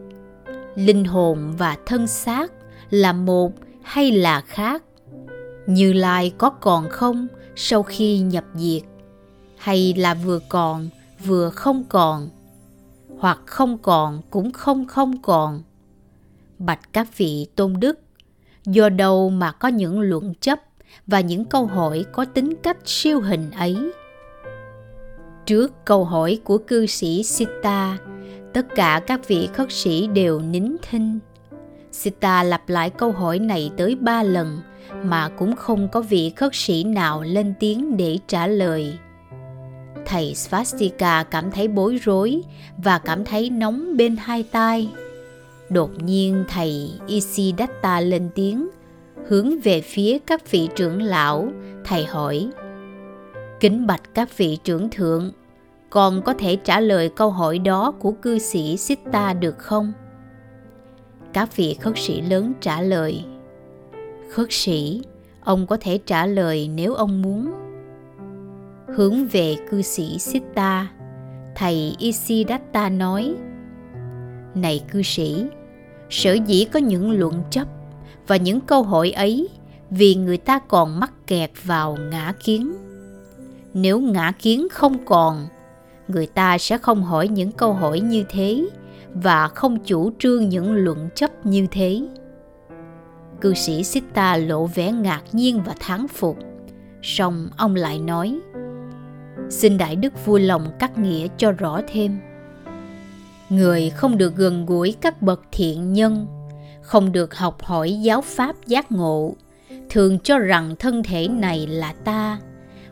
linh 0.76 1.06
hồn 1.06 1.54
và 1.58 1.78
thân 1.86 2.08
xác 2.08 2.52
là 2.90 3.14
một 3.14 3.54
hay 3.84 4.12
là 4.12 4.42
khác, 4.42 4.84
như 5.68 5.94
lai 5.94 6.34
có 6.38 6.50
còn 6.50 6.90
không 6.90 7.28
sau 7.56 7.84
khi 7.84 8.20
nhập 8.20 8.46
diệt, 8.56 8.82
hay 9.58 9.94
là 9.98 10.14
vừa 10.14 10.40
còn 10.50 10.90
vừa 11.26 11.50
không 11.50 11.84
còn, 11.90 12.30
hoặc 13.18 13.40
không 13.46 13.78
còn 13.78 14.22
cũng 14.30 14.52
không 14.52 14.86
không 14.86 15.22
còn? 15.22 15.64
Bạch 16.60 16.94
các 16.94 17.18
vị 17.18 17.48
tôn 17.56 17.74
đức, 17.80 18.00
do 18.66 18.90
đâu 18.90 19.30
mà 19.30 19.52
có 19.52 19.68
những 19.68 20.00
luận 20.00 20.34
chấp 20.42 20.60
và 21.10 21.22
những 21.22 21.46
câu 21.46 21.66
hỏi 21.66 22.06
có 22.12 22.26
tính 22.26 22.54
cách 22.64 22.78
siêu 22.86 23.22
hình 23.22 23.52
ấy. 23.52 23.92
Trước 25.46 25.86
câu 25.86 26.06
hỏi 26.06 26.40
của 26.44 26.58
cư 26.58 26.86
sĩ 26.86 27.24
sita, 27.24 27.98
tất 28.54 28.76
cả 28.76 29.02
các 29.08 29.28
vị 29.28 29.50
khất 29.54 29.72
sĩ 29.72 30.08
đều 30.08 30.40
nín 30.40 30.76
thinh. 30.82 31.20
Sita 31.92 32.44
lặp 32.44 32.70
lại 32.70 32.90
câu 32.90 33.12
hỏi 33.12 33.40
này 33.40 33.72
tới 33.78 33.96
ba 33.96 34.24
lần 34.24 34.60
mà 35.04 35.30
cũng 35.30 35.56
không 35.56 35.88
có 35.92 36.02
vị 36.02 36.34
khất 36.36 36.56
sĩ 36.56 36.84
nào 36.84 37.22
lên 37.22 37.54
tiếng 37.60 37.98
để 37.98 38.18
trả 38.28 38.48
lời. 38.48 38.98
Thầy 40.06 40.36
svastika 40.36 41.24
cảm 41.24 41.52
thấy 41.52 41.68
bối 41.68 42.00
rối 42.04 42.42
và 42.78 43.00
cảm 43.00 43.26
thấy 43.26 43.50
nóng 43.50 43.98
bên 43.98 44.16
hai 44.20 44.44
tai. 44.44 44.90
Đột 45.70 45.92
nhiên 46.04 46.46
thầy 46.50 46.92
isidatta 47.08 48.00
lên 48.00 48.30
tiếng 48.36 48.70
hướng 49.28 49.60
về 49.60 49.82
phía 49.82 50.18
các 50.20 50.52
vị 50.52 50.70
trưởng 50.76 51.02
lão 51.02 51.50
thầy 51.86 52.06
hỏi 52.06 52.50
kính 53.60 53.88
bạch 53.88 54.14
các 54.14 54.38
vị 54.38 54.58
trưởng 54.64 54.90
thượng 54.90 55.32
con 55.90 56.22
có 56.22 56.34
thể 56.34 56.56
trả 56.56 56.80
lời 56.80 57.10
câu 57.10 57.30
hỏi 57.30 57.60
đó 57.60 57.92
của 57.92 58.12
cư 58.12 58.40
sĩ 58.40 58.78
Sita 58.78 59.34
được 59.34 59.58
không? 59.58 59.94
Các 61.34 61.56
vị 61.56 61.78
khất 61.82 61.94
sĩ 61.98 62.22
lớn 62.22 62.54
trả 62.62 62.82
lời 62.82 63.26
Khất 64.30 64.48
sĩ, 64.50 65.02
ông 65.42 65.68
có 65.68 65.78
thể 65.82 66.00
trả 66.06 66.26
lời 66.26 66.70
nếu 66.76 66.94
ông 66.94 67.22
muốn. 67.22 67.52
Hướng 68.96 69.28
về 69.28 69.56
cư 69.70 69.82
sĩ 69.82 70.20
Sita, 70.20 70.88
thầy 71.56 71.96
Isidatta 72.00 72.90
nói 72.90 73.36
Này 74.56 74.84
cư 74.92 75.02
sĩ, 75.02 75.46
sở 76.10 76.34
dĩ 76.34 76.66
có 76.74 76.80
những 76.80 77.12
luận 77.12 77.44
chấp 77.50 77.68
và 78.30 78.36
những 78.36 78.62
câu 78.62 78.84
hỏi 78.84 79.12
ấy 79.12 79.48
vì 79.90 80.16
người 80.16 80.38
ta 80.38 80.60
còn 80.60 81.00
mắc 81.00 81.12
kẹt 81.28 81.52
vào 81.64 81.98
ngã 82.12 82.34
kiến. 82.44 82.74
Nếu 83.74 84.00
ngã 84.00 84.32
kiến 84.32 84.68
không 84.72 85.06
còn, 85.06 85.48
người 86.08 86.28
ta 86.28 86.58
sẽ 86.58 86.78
không 86.78 87.04
hỏi 87.04 87.28
những 87.28 87.52
câu 87.52 87.74
hỏi 87.74 88.00
như 88.00 88.24
thế 88.30 88.68
và 89.14 89.48
không 89.48 89.80
chủ 89.80 90.12
trương 90.20 90.50
những 90.50 90.74
luận 90.74 91.10
chấp 91.16 91.46
như 91.46 91.68
thế. 91.72 92.02
Cư 93.42 93.54
sĩ 93.54 93.84
Sita 93.84 94.38
lộ 94.38 94.66
vẻ 94.66 94.92
ngạc 94.92 95.22
nhiên 95.32 95.62
và 95.66 95.76
thán 95.80 96.08
phục. 96.08 96.38
Song 97.02 97.50
ông 97.58 97.76
lại 97.76 98.00
nói, 98.00 98.40
Xin 99.50 99.78
Đại 99.78 99.96
Đức 99.96 100.26
vui 100.26 100.40
lòng 100.40 100.72
cắt 100.80 100.98
nghĩa 100.98 101.28
cho 101.38 101.52
rõ 101.52 101.82
thêm. 101.88 102.20
Người 103.50 103.90
không 103.90 104.18
được 104.18 104.36
gần 104.36 104.66
gũi 104.66 104.96
các 105.02 105.22
bậc 105.22 105.42
thiện 105.52 105.94
nhân, 105.94 106.28
không 106.90 107.12
được 107.12 107.36
học 107.36 107.64
hỏi 107.64 107.94
giáo 108.02 108.22
pháp 108.22 108.56
giác 108.66 108.92
ngộ, 108.92 109.36
thường 109.90 110.20
cho 110.20 110.40
rằng 110.40 110.76
thân 110.80 111.04
thể 111.04 111.28
này 111.28 111.68
là 111.68 111.94
ta, 112.04 112.38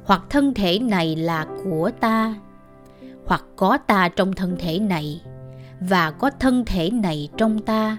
hoặc 0.03 0.21
thân 0.29 0.53
thể 0.53 0.79
này 0.79 1.15
là 1.15 1.45
của 1.63 1.91
ta, 1.99 2.35
hoặc 3.25 3.43
có 3.55 3.77
ta 3.87 4.09
trong 4.09 4.33
thân 4.33 4.55
thể 4.59 4.79
này, 4.79 5.21
và 5.79 6.11
có 6.11 6.29
thân 6.39 6.65
thể 6.65 6.89
này 6.89 7.29
trong 7.37 7.59
ta. 7.59 7.97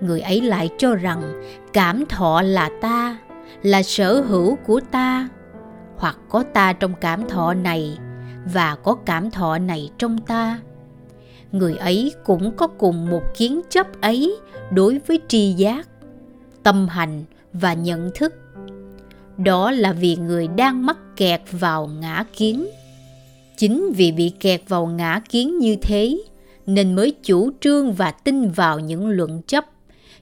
Người 0.00 0.20
ấy 0.20 0.40
lại 0.40 0.68
cho 0.78 0.94
rằng 0.94 1.42
cảm 1.72 2.06
thọ 2.06 2.42
là 2.42 2.70
ta 2.80 3.18
là 3.62 3.82
sở 3.82 4.20
hữu 4.20 4.56
của 4.66 4.80
ta 4.90 5.28
hoặc 5.96 6.16
có 6.28 6.44
ta 6.54 6.72
trong 6.72 6.94
cảm 7.00 7.28
thọ 7.28 7.54
này 7.54 7.98
và 8.52 8.76
có 8.76 8.94
cảm 8.94 9.30
thọ 9.30 9.58
này 9.58 9.90
trong 9.98 10.18
ta 10.18 10.58
người 11.52 11.76
ấy 11.76 12.12
cũng 12.24 12.56
có 12.56 12.66
cùng 12.66 13.10
một 13.10 13.22
kiến 13.36 13.60
chấp 13.70 14.00
ấy 14.00 14.36
đối 14.72 14.98
với 14.98 15.20
tri 15.28 15.52
giác 15.52 15.88
tâm 16.62 16.88
hành 16.88 17.24
và 17.52 17.74
nhận 17.74 18.10
thức. 18.14 18.34
Đó 19.36 19.70
là 19.70 19.92
vì 19.92 20.16
người 20.16 20.48
đang 20.48 20.86
mắc 20.86 20.98
kẹt 21.16 21.40
vào 21.50 21.86
ngã 21.86 22.24
kiến. 22.36 22.66
Chính 23.56 23.92
vì 23.96 24.12
bị 24.12 24.32
kẹt 24.40 24.62
vào 24.68 24.86
ngã 24.86 25.20
kiến 25.28 25.58
như 25.58 25.76
thế 25.82 26.18
nên 26.66 26.94
mới 26.94 27.14
chủ 27.22 27.50
trương 27.60 27.92
và 27.92 28.10
tin 28.10 28.50
vào 28.50 28.78
những 28.78 29.08
luận 29.08 29.42
chấp 29.46 29.64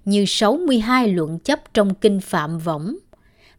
như 0.05 0.25
62 0.27 1.09
luận 1.09 1.39
chấp 1.39 1.75
trong 1.75 1.95
kinh 1.95 2.21
Phạm 2.21 2.59
Võng 2.59 2.97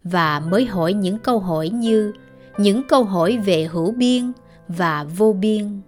và 0.04 0.40
mới 0.40 0.66
hỏi 0.66 0.94
những 0.94 1.18
câu 1.20 1.40
hỏi 1.40 1.70
như 1.70 2.14
những 2.58 2.84
câu 2.88 3.04
hỏi 3.04 3.38
về 3.38 3.64
hữu 3.64 3.92
biên 3.92 4.32
và 4.68 5.04
vô 5.04 5.34
biên, 5.34 5.82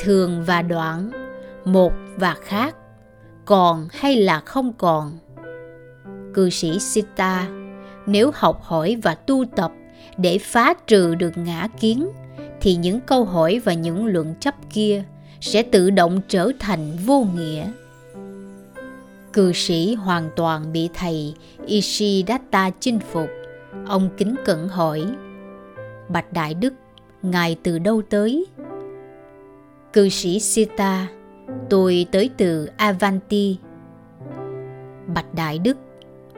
thường 0.00 0.44
và 0.46 0.62
đoạn, 0.62 1.10
một 1.64 1.92
và 2.16 2.36
khác, 2.42 2.76
còn 3.44 3.88
hay 3.90 4.16
là 4.16 4.40
không 4.40 4.72
còn. 4.72 5.18
Cư 6.34 6.50
sĩ 6.50 6.78
Sita 6.78 7.48
nếu 8.06 8.30
học 8.34 8.62
hỏi 8.62 8.96
và 9.02 9.14
tu 9.14 9.44
tập 9.56 9.72
để 10.16 10.38
phá 10.38 10.74
trừ 10.86 11.14
được 11.14 11.32
ngã 11.36 11.68
kiến 11.80 12.08
thì 12.60 12.74
những 12.74 13.00
câu 13.00 13.24
hỏi 13.24 13.60
và 13.64 13.74
những 13.74 14.06
luận 14.06 14.34
chấp 14.40 14.54
kia 14.72 15.04
sẽ 15.40 15.62
tự 15.62 15.90
động 15.90 16.20
trở 16.28 16.50
thành 16.58 16.96
vô 17.06 17.26
nghĩa 17.36 17.66
Cư 19.32 19.52
sĩ 19.52 19.94
hoàn 19.94 20.30
toàn 20.36 20.72
bị 20.72 20.88
thầy 20.94 21.34
Ishidatta 21.66 22.70
chinh 22.80 22.98
phục. 23.00 23.28
Ông 23.86 24.10
kính 24.16 24.34
cẩn 24.44 24.68
hỏi, 24.68 25.06
Bạch 26.08 26.32
Đại 26.32 26.54
Đức, 26.54 26.74
Ngài 27.22 27.56
từ 27.62 27.78
đâu 27.78 28.02
tới? 28.10 28.46
Cư 29.92 30.08
sĩ 30.08 30.40
Sita, 30.40 31.06
tôi 31.70 32.06
tới 32.12 32.30
từ 32.36 32.68
Avanti. 32.76 33.58
Bạch 35.14 35.34
Đại 35.34 35.58
Đức, 35.58 35.76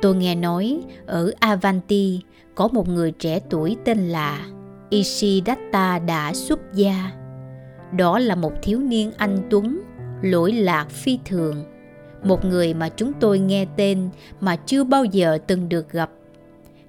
tôi 0.03 0.14
nghe 0.14 0.35
nói 0.35 0.83
ở 1.07 1.33
Avanti 1.40 2.20
có 2.55 2.68
một 2.68 2.88
người 2.88 3.12
trẻ 3.12 3.40
tuổi 3.51 3.77
tên 3.85 4.09
là 4.09 4.46
Ishidatta 4.90 5.98
đã 5.98 6.35
xuất 6.35 6.61
gia. 6.75 7.11
Đó 7.96 8.18
là 8.18 8.35
một 8.35 8.53
thiếu 8.62 8.79
niên 8.79 9.12
anh 9.16 9.38
tuấn, 9.51 9.81
lỗi 10.22 10.53
lạc 10.53 10.90
phi 10.90 11.18
thường 11.25 11.64
một 12.25 12.44
người 12.44 12.75
mà 12.75 12.88
chúng 12.88 13.12
tôi 13.20 13.38
nghe 13.38 13.66
tên 13.77 14.09
mà 14.40 14.57
chưa 14.57 14.85
bao 14.85 15.05
giờ 15.05 15.38
từng 15.46 15.68
được 15.68 15.90
gặp 15.90 16.11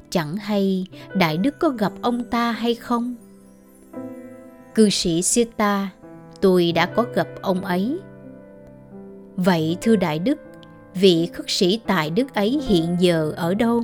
chẳng 0.09 0.35
hay 0.35 0.85
đại 1.15 1.37
đức 1.37 1.59
có 1.59 1.69
gặp 1.69 1.93
ông 2.01 2.23
ta 2.23 2.51
hay 2.51 2.75
không 2.75 3.15
cư 4.75 4.89
sĩ 4.89 5.21
sita 5.21 5.89
tôi 6.41 6.71
đã 6.71 6.85
có 6.85 7.05
gặp 7.15 7.27
ông 7.41 7.65
ấy 7.65 7.99
vậy 9.35 9.77
thưa 9.81 9.95
đại 9.95 10.19
đức 10.19 10.39
vị 10.93 11.29
khất 11.33 11.45
sĩ 11.47 11.79
tài 11.87 12.09
đức 12.09 12.33
ấy 12.33 12.61
hiện 12.67 12.95
giờ 12.99 13.33
ở 13.35 13.53
đâu 13.53 13.83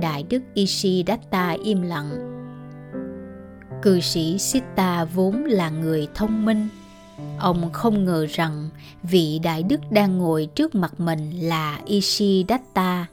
đại 0.00 0.22
đức 0.22 0.42
ishidatta 0.54 1.56
im 1.64 1.82
lặng 1.82 2.30
cư 3.82 4.00
sĩ 4.00 4.38
sita 4.38 5.04
vốn 5.04 5.44
là 5.44 5.70
người 5.70 6.08
thông 6.14 6.44
minh 6.44 6.68
Ông 7.38 7.72
không 7.72 8.04
ngờ 8.04 8.26
rằng 8.30 8.68
vị 9.02 9.40
đại 9.42 9.62
đức 9.62 9.80
đang 9.90 10.18
ngồi 10.18 10.48
trước 10.54 10.74
mặt 10.74 11.00
mình 11.00 11.30
là 11.30 11.80
Ishidatta. 11.84 13.06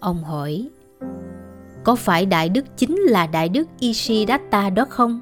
Ông 0.00 0.24
hỏi, 0.24 0.68
có 1.84 1.94
phải 1.94 2.26
đại 2.26 2.48
đức 2.48 2.64
chính 2.76 2.96
là 3.00 3.26
đại 3.26 3.48
đức 3.48 3.68
Ishidatta 3.80 4.70
đó 4.70 4.86
không? 4.90 5.20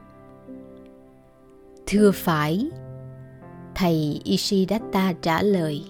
Thưa 1.87 2.11
phải, 2.11 2.71
thầy 3.75 4.21
Ishidatta 4.25 5.13
trả 5.23 5.43
lời. 5.43 5.85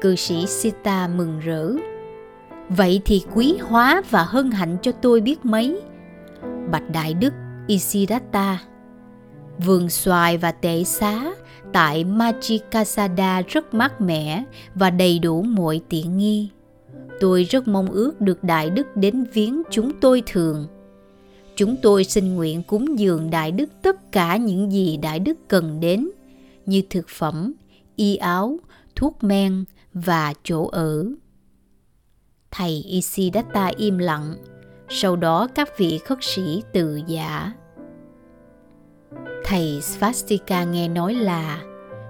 Cư 0.00 0.16
sĩ 0.16 0.46
Sita 0.46 1.08
mừng 1.08 1.40
rỡ. 1.40 1.72
Vậy 2.68 3.00
thì 3.04 3.22
quý 3.34 3.56
hóa 3.60 4.02
và 4.10 4.22
hân 4.22 4.50
hạnh 4.50 4.76
cho 4.82 4.92
tôi 4.92 5.20
biết 5.20 5.44
mấy. 5.44 5.80
Bạch 6.70 6.90
Đại 6.92 7.14
Đức 7.14 7.32
Isidatta 7.66 8.58
Vườn 9.58 9.88
xoài 9.88 10.38
và 10.38 10.52
tệ 10.52 10.84
xá 10.84 11.34
tại 11.72 12.04
Machikasada 12.04 13.42
rất 13.48 13.74
mát 13.74 14.00
mẻ 14.00 14.44
và 14.74 14.90
đầy 14.90 15.18
đủ 15.18 15.42
mọi 15.42 15.80
tiện 15.88 16.18
nghi. 16.18 16.48
Tôi 17.20 17.44
rất 17.44 17.68
mong 17.68 17.90
ước 17.90 18.20
được 18.20 18.44
Đại 18.44 18.70
Đức 18.70 18.96
đến 18.96 19.24
viếng 19.32 19.62
chúng 19.70 19.92
tôi 20.00 20.22
thường. 20.26 20.66
Chúng 21.56 21.76
tôi 21.82 22.04
xin 22.04 22.34
nguyện 22.34 22.62
cúng 22.62 22.98
dường 22.98 23.30
Đại 23.30 23.52
Đức 23.52 23.70
tất 23.82 24.12
cả 24.12 24.36
những 24.36 24.72
gì 24.72 24.96
Đại 24.96 25.18
Đức 25.18 25.38
cần 25.48 25.80
đến, 25.80 26.08
như 26.68 26.82
thực 26.90 27.08
phẩm, 27.08 27.52
y 27.96 28.16
áo, 28.16 28.58
thuốc 28.96 29.24
men 29.24 29.64
và 29.92 30.34
chỗ 30.42 30.66
ở. 30.66 31.06
Thầy 32.50 32.82
Isidatta 32.86 33.66
im 33.76 33.98
lặng, 33.98 34.34
sau 34.88 35.16
đó 35.16 35.48
các 35.54 35.78
vị 35.78 35.98
khất 35.98 36.18
sĩ 36.20 36.62
từ 36.72 37.00
giả. 37.06 37.52
Thầy 39.44 39.80
Svastika 39.82 40.64
nghe 40.64 40.88
nói 40.88 41.14
là 41.14 41.62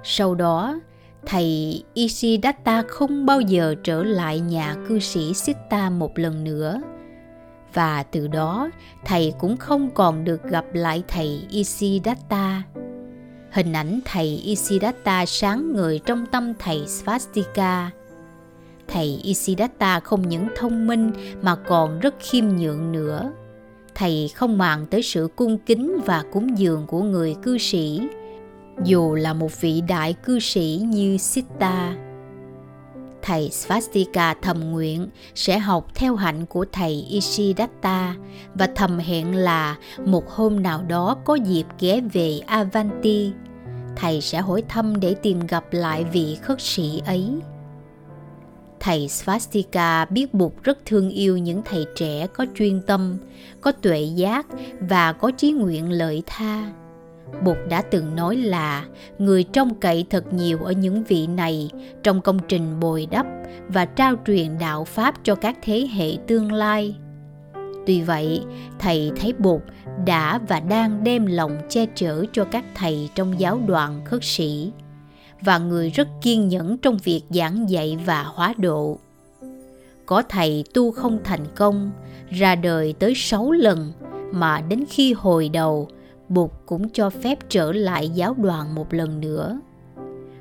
sau 0.05 0.35
đó 0.35 0.81
thầy 1.27 1.83
Isidatta 1.95 2.83
không 2.89 3.27
bao 3.27 3.41
giờ 3.41 3.75
trở 3.85 4.03
lại 4.03 4.41
nhà 4.41 4.77
cư 4.89 4.99
sĩ 4.99 5.35
Sitta 5.35 5.91
một 5.91 6.19
lần 6.19 6.45
nữa 6.45 6.81
và 7.75 8.03
từ 8.03 8.29
đó 8.29 8.71
thầy 9.05 9.35
cũng 9.39 9.57
không 9.57 9.91
còn 9.95 10.25
được 10.25 10.43
gặp 10.43 10.65
lại 10.73 11.03
thầy 11.09 11.47
Isidatta. 11.51 12.63
Hình 13.53 13.73
ảnh 13.73 14.01
thầy 14.05 14.41
Isidatta 14.45 15.27
sáng 15.27 15.73
người 15.73 16.01
trong 16.07 16.27
tâm 16.27 16.53
thầy 16.59 16.87
Svastika. 16.87 17.91
Thầy 18.89 19.21
Isidatta 19.23 20.01
không 20.01 20.29
những 20.29 20.49
thông 20.57 20.87
minh 20.87 21.13
mà 21.43 21.57
còn 21.57 22.01
rất 22.01 22.15
khiêm 22.21 22.45
nhượng 22.49 22.93
nữa. 22.93 23.33
Thầy 23.95 24.31
không 24.35 24.59
màng 24.59 24.87
tới 24.87 25.03
sự 25.03 25.29
cung 25.37 25.59
kính 25.59 26.01
và 26.07 26.25
cúng 26.33 26.59
dường 26.59 26.87
của 26.87 27.03
người 27.03 27.37
cư 27.43 27.59
sĩ, 27.59 28.01
dù 28.85 29.15
là 29.15 29.33
một 29.33 29.61
vị 29.61 29.83
đại 29.89 30.13
cư 30.13 30.39
sĩ 30.39 30.81
như 30.85 31.17
Siddha 31.17 32.08
thầy 33.23 33.51
Svastika 33.51 34.35
thầm 34.35 34.71
nguyện 34.71 35.09
sẽ 35.35 35.59
học 35.59 35.95
theo 35.95 36.17
hạnh 36.17 36.47
của 36.47 36.65
thầy 36.73 37.07
Ishidatta 37.09 38.15
và 38.55 38.69
thầm 38.75 38.99
hẹn 38.99 39.37
là 39.37 39.77
một 40.05 40.31
hôm 40.31 40.63
nào 40.63 40.83
đó 40.83 41.17
có 41.25 41.35
dịp 41.35 41.65
ghé 41.81 42.01
về 42.13 42.41
Avanti, 42.47 43.33
thầy 43.97 44.21
sẽ 44.21 44.41
hỏi 44.41 44.63
thăm 44.69 45.01
để 45.01 45.15
tìm 45.15 45.41
gặp 45.47 45.65
lại 45.71 46.05
vị 46.05 46.39
khất 46.43 46.61
sĩ 46.61 47.03
ấy. 47.07 47.31
Thầy 48.81 49.09
Svastika 49.09 50.05
biết 50.05 50.35
Bụt 50.35 50.53
rất 50.63 50.79
thương 50.87 51.11
yêu 51.11 51.39
những 51.39 51.63
thầy 51.65 51.87
trẻ 51.97 52.27
có 52.27 52.47
chuyên 52.55 52.83
tâm, 52.87 53.19
có 53.61 53.73
tuệ 53.73 54.03
giác 54.03 54.47
và 54.81 55.13
có 55.13 55.31
chí 55.31 55.51
nguyện 55.53 55.93
lợi 55.93 56.23
tha 56.27 56.73
Bụt 57.45 57.57
đã 57.69 57.83
từng 57.83 58.17
nói 58.17 58.37
là 58.37 58.85
người 59.19 59.45
trông 59.45 59.75
cậy 59.75 60.07
thật 60.11 60.33
nhiều 60.33 60.59
ở 60.59 60.73
những 60.73 61.05
vị 61.05 61.27
này 61.27 61.71
trong 62.03 62.21
công 62.21 62.39
trình 62.49 62.81
bồi 62.81 63.07
đắp 63.11 63.27
và 63.69 63.85
trao 63.85 64.15
truyền 64.27 64.59
đạo 64.59 64.85
Pháp 64.85 65.15
cho 65.25 65.35
các 65.35 65.59
thế 65.63 65.89
hệ 65.95 66.17
tương 66.27 66.53
lai. 66.53 66.97
Tuy 67.87 68.03
vậy, 68.03 68.43
thầy 68.79 69.13
thấy 69.21 69.33
Bụt 69.33 69.61
đã 70.07 70.41
và 70.49 70.61
đang 70.61 71.05
đem 71.05 71.27
lòng 71.27 71.59
che 71.69 71.87
chở 71.95 72.25
cho 72.33 72.45
các 72.45 72.65
thầy 72.75 73.11
trong 73.15 73.41
giáo 73.41 73.61
đoàn 73.67 74.05
khất 74.05 74.25
sĩ 74.25 74.73
và 75.41 75.59
người 75.59 75.91
rất 75.91 76.09
kiên 76.23 76.49
nhẫn 76.49 76.79
trong 76.79 76.97
việc 77.05 77.23
giảng 77.31 77.71
dạy 77.71 77.99
và 78.07 78.23
hóa 78.23 78.55
độ. 78.57 78.99
Có 80.07 80.23
thầy 80.29 80.65
tu 80.75 80.91
không 80.93 81.19
thành 81.25 81.47
công, 81.57 81.91
ra 82.31 82.55
đời 82.55 82.95
tới 82.99 83.13
sáu 83.17 83.53
lần 83.53 83.93
mà 84.33 84.61
đến 84.61 84.85
khi 84.91 85.13
hồi 85.13 85.49
đầu 85.49 85.89
Bụt 86.29 86.51
cũng 86.67 86.89
cho 86.89 87.11
phép 87.11 87.39
trở 87.49 87.73
lại 87.73 88.09
giáo 88.09 88.35
đoàn 88.39 88.75
một 88.75 88.95
lần 88.95 89.21
nữa. 89.21 89.61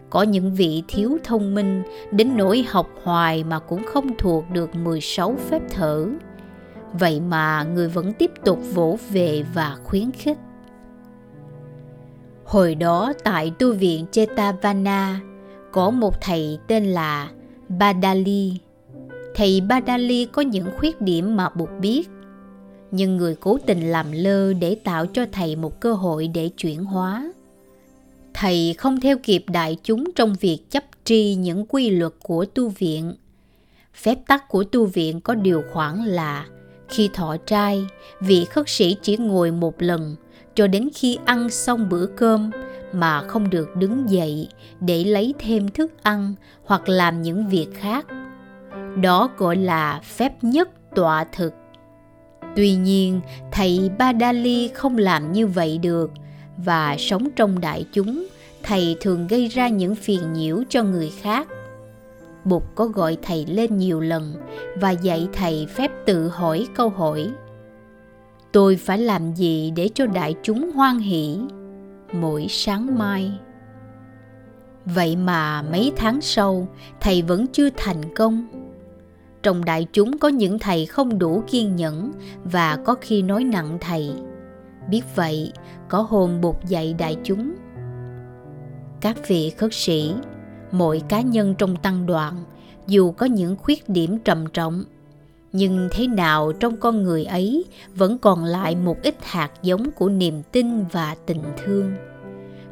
Có 0.09 0.21
những 0.21 0.53
vị 0.53 0.83
thiếu 0.87 1.17
thông 1.23 1.55
minh, 1.55 1.83
đến 2.11 2.37
nỗi 2.37 2.65
học 2.69 2.89
hoài 3.03 3.43
mà 3.43 3.59
cũng 3.59 3.83
không 3.85 4.17
thuộc 4.17 4.43
được 4.53 4.75
16 4.75 5.35
phép 5.49 5.61
thở. 5.69 6.07
Vậy 6.93 7.19
mà 7.19 7.63
người 7.63 7.89
vẫn 7.89 8.13
tiếp 8.13 8.31
tục 8.45 8.59
vỗ 8.73 8.97
về 9.09 9.43
và 9.53 9.77
khuyến 9.83 10.11
khích. 10.11 10.37
Hồi 12.45 12.75
đó 12.75 13.13
tại 13.23 13.51
tu 13.59 13.73
viện 13.73 14.05
Chetavana, 14.11 15.19
có 15.71 15.89
một 15.89 16.21
thầy 16.21 16.59
tên 16.67 16.85
là 16.85 17.29
Badali. 17.69 18.53
Thầy 19.35 19.61
Badali 19.61 20.25
có 20.25 20.41
những 20.41 20.67
khuyết 20.77 21.01
điểm 21.01 21.35
mà 21.35 21.49
Bụt 21.49 21.69
biết 21.81 22.09
nhưng 22.91 23.17
người 23.17 23.35
cố 23.35 23.57
tình 23.65 23.91
làm 23.91 24.11
lơ 24.11 24.53
để 24.53 24.75
tạo 24.75 25.05
cho 25.05 25.25
thầy 25.31 25.55
một 25.55 25.79
cơ 25.79 25.93
hội 25.93 26.27
để 26.27 26.49
chuyển 26.57 26.85
hóa. 26.85 27.31
Thầy 28.33 28.75
không 28.77 28.99
theo 28.99 29.17
kịp 29.23 29.43
đại 29.47 29.77
chúng 29.83 30.03
trong 30.15 30.35
việc 30.39 30.59
chấp 30.69 30.83
tri 31.03 31.35
những 31.35 31.65
quy 31.65 31.89
luật 31.89 32.13
của 32.23 32.45
tu 32.45 32.69
viện. 32.69 33.13
Phép 33.93 34.15
tắc 34.27 34.49
của 34.49 34.63
tu 34.63 34.85
viện 34.85 35.21
có 35.21 35.35
điều 35.35 35.63
khoản 35.73 36.05
là, 36.05 36.45
khi 36.89 37.09
thọ 37.13 37.37
trai, 37.37 37.85
vị 38.19 38.45
khất 38.45 38.69
sĩ 38.69 38.95
chỉ 39.01 39.17
ngồi 39.17 39.51
một 39.51 39.81
lần, 39.81 40.15
cho 40.55 40.67
đến 40.67 40.89
khi 40.95 41.17
ăn 41.25 41.49
xong 41.49 41.89
bữa 41.89 42.05
cơm 42.05 42.51
mà 42.93 43.21
không 43.27 43.49
được 43.49 43.75
đứng 43.75 44.09
dậy 44.09 44.47
để 44.79 45.03
lấy 45.03 45.33
thêm 45.39 45.69
thức 45.69 45.91
ăn 46.03 46.33
hoặc 46.65 46.89
làm 46.89 47.21
những 47.21 47.47
việc 47.47 47.67
khác. 47.73 48.05
Đó 49.01 49.29
gọi 49.37 49.55
là 49.55 50.01
phép 50.03 50.43
nhất 50.43 50.69
tọa 50.95 51.23
thực. 51.23 51.53
Tuy 52.57 52.75
nhiên, 52.75 53.21
thầy 53.51 53.89
Badali 53.97 54.67
không 54.73 54.97
làm 54.97 55.31
như 55.31 55.47
vậy 55.47 55.77
được 55.77 56.11
và 56.57 56.95
sống 56.99 57.27
trong 57.35 57.61
đại 57.61 57.85
chúng, 57.93 58.27
thầy 58.63 58.97
thường 59.01 59.27
gây 59.27 59.47
ra 59.47 59.67
những 59.67 59.95
phiền 59.95 60.33
nhiễu 60.33 60.63
cho 60.69 60.83
người 60.83 61.11
khác. 61.21 61.47
Bụt 62.45 62.63
có 62.75 62.85
gọi 62.85 63.17
thầy 63.21 63.45
lên 63.45 63.77
nhiều 63.77 63.99
lần 63.99 64.33
và 64.75 64.91
dạy 64.91 65.27
thầy 65.33 65.67
phép 65.69 65.91
tự 66.05 66.27
hỏi 66.27 66.67
câu 66.75 66.89
hỏi. 66.89 67.29
Tôi 68.51 68.75
phải 68.75 68.97
làm 68.97 69.33
gì 69.33 69.71
để 69.75 69.89
cho 69.93 70.05
đại 70.05 70.35
chúng 70.43 70.71
hoan 70.71 70.99
hỷ? 70.99 71.37
Mỗi 72.13 72.47
sáng 72.49 72.97
mai. 72.97 73.31
Vậy 74.85 75.15
mà 75.15 75.61
mấy 75.61 75.91
tháng 75.95 76.21
sau, 76.21 76.67
thầy 77.01 77.21
vẫn 77.21 77.45
chưa 77.47 77.69
thành 77.77 78.15
công 78.15 78.47
trong 79.43 79.65
đại 79.65 79.87
chúng 79.93 80.17
có 80.17 80.27
những 80.27 80.59
thầy 80.59 80.85
không 80.85 81.19
đủ 81.19 81.43
kiên 81.47 81.75
nhẫn 81.75 82.11
và 82.43 82.75
có 82.75 82.95
khi 83.01 83.21
nói 83.21 83.43
nặng 83.43 83.77
thầy. 83.81 84.11
Biết 84.89 85.01
vậy, 85.15 85.51
có 85.87 86.01
hôm 86.09 86.41
bột 86.41 86.55
dạy 86.67 86.95
đại 86.97 87.17
chúng. 87.23 87.53
Các 89.01 89.27
vị 89.27 89.49
khất 89.49 89.73
sĩ 89.73 90.13
mỗi 90.71 91.01
cá 91.09 91.21
nhân 91.21 91.55
trong 91.57 91.75
tăng 91.75 92.05
đoàn, 92.05 92.43
dù 92.87 93.11
có 93.11 93.25
những 93.25 93.55
khuyết 93.55 93.89
điểm 93.89 94.17
trầm 94.19 94.45
trọng, 94.53 94.83
nhưng 95.51 95.89
thế 95.91 96.07
nào 96.07 96.53
trong 96.53 96.77
con 96.77 97.03
người 97.03 97.25
ấy 97.25 97.65
vẫn 97.95 98.17
còn 98.17 98.43
lại 98.43 98.75
một 98.75 98.97
ít 99.03 99.15
hạt 99.21 99.51
giống 99.61 99.91
của 99.91 100.09
niềm 100.09 100.41
tin 100.51 100.83
và 100.91 101.15
tình 101.25 101.41
thương 101.57 101.93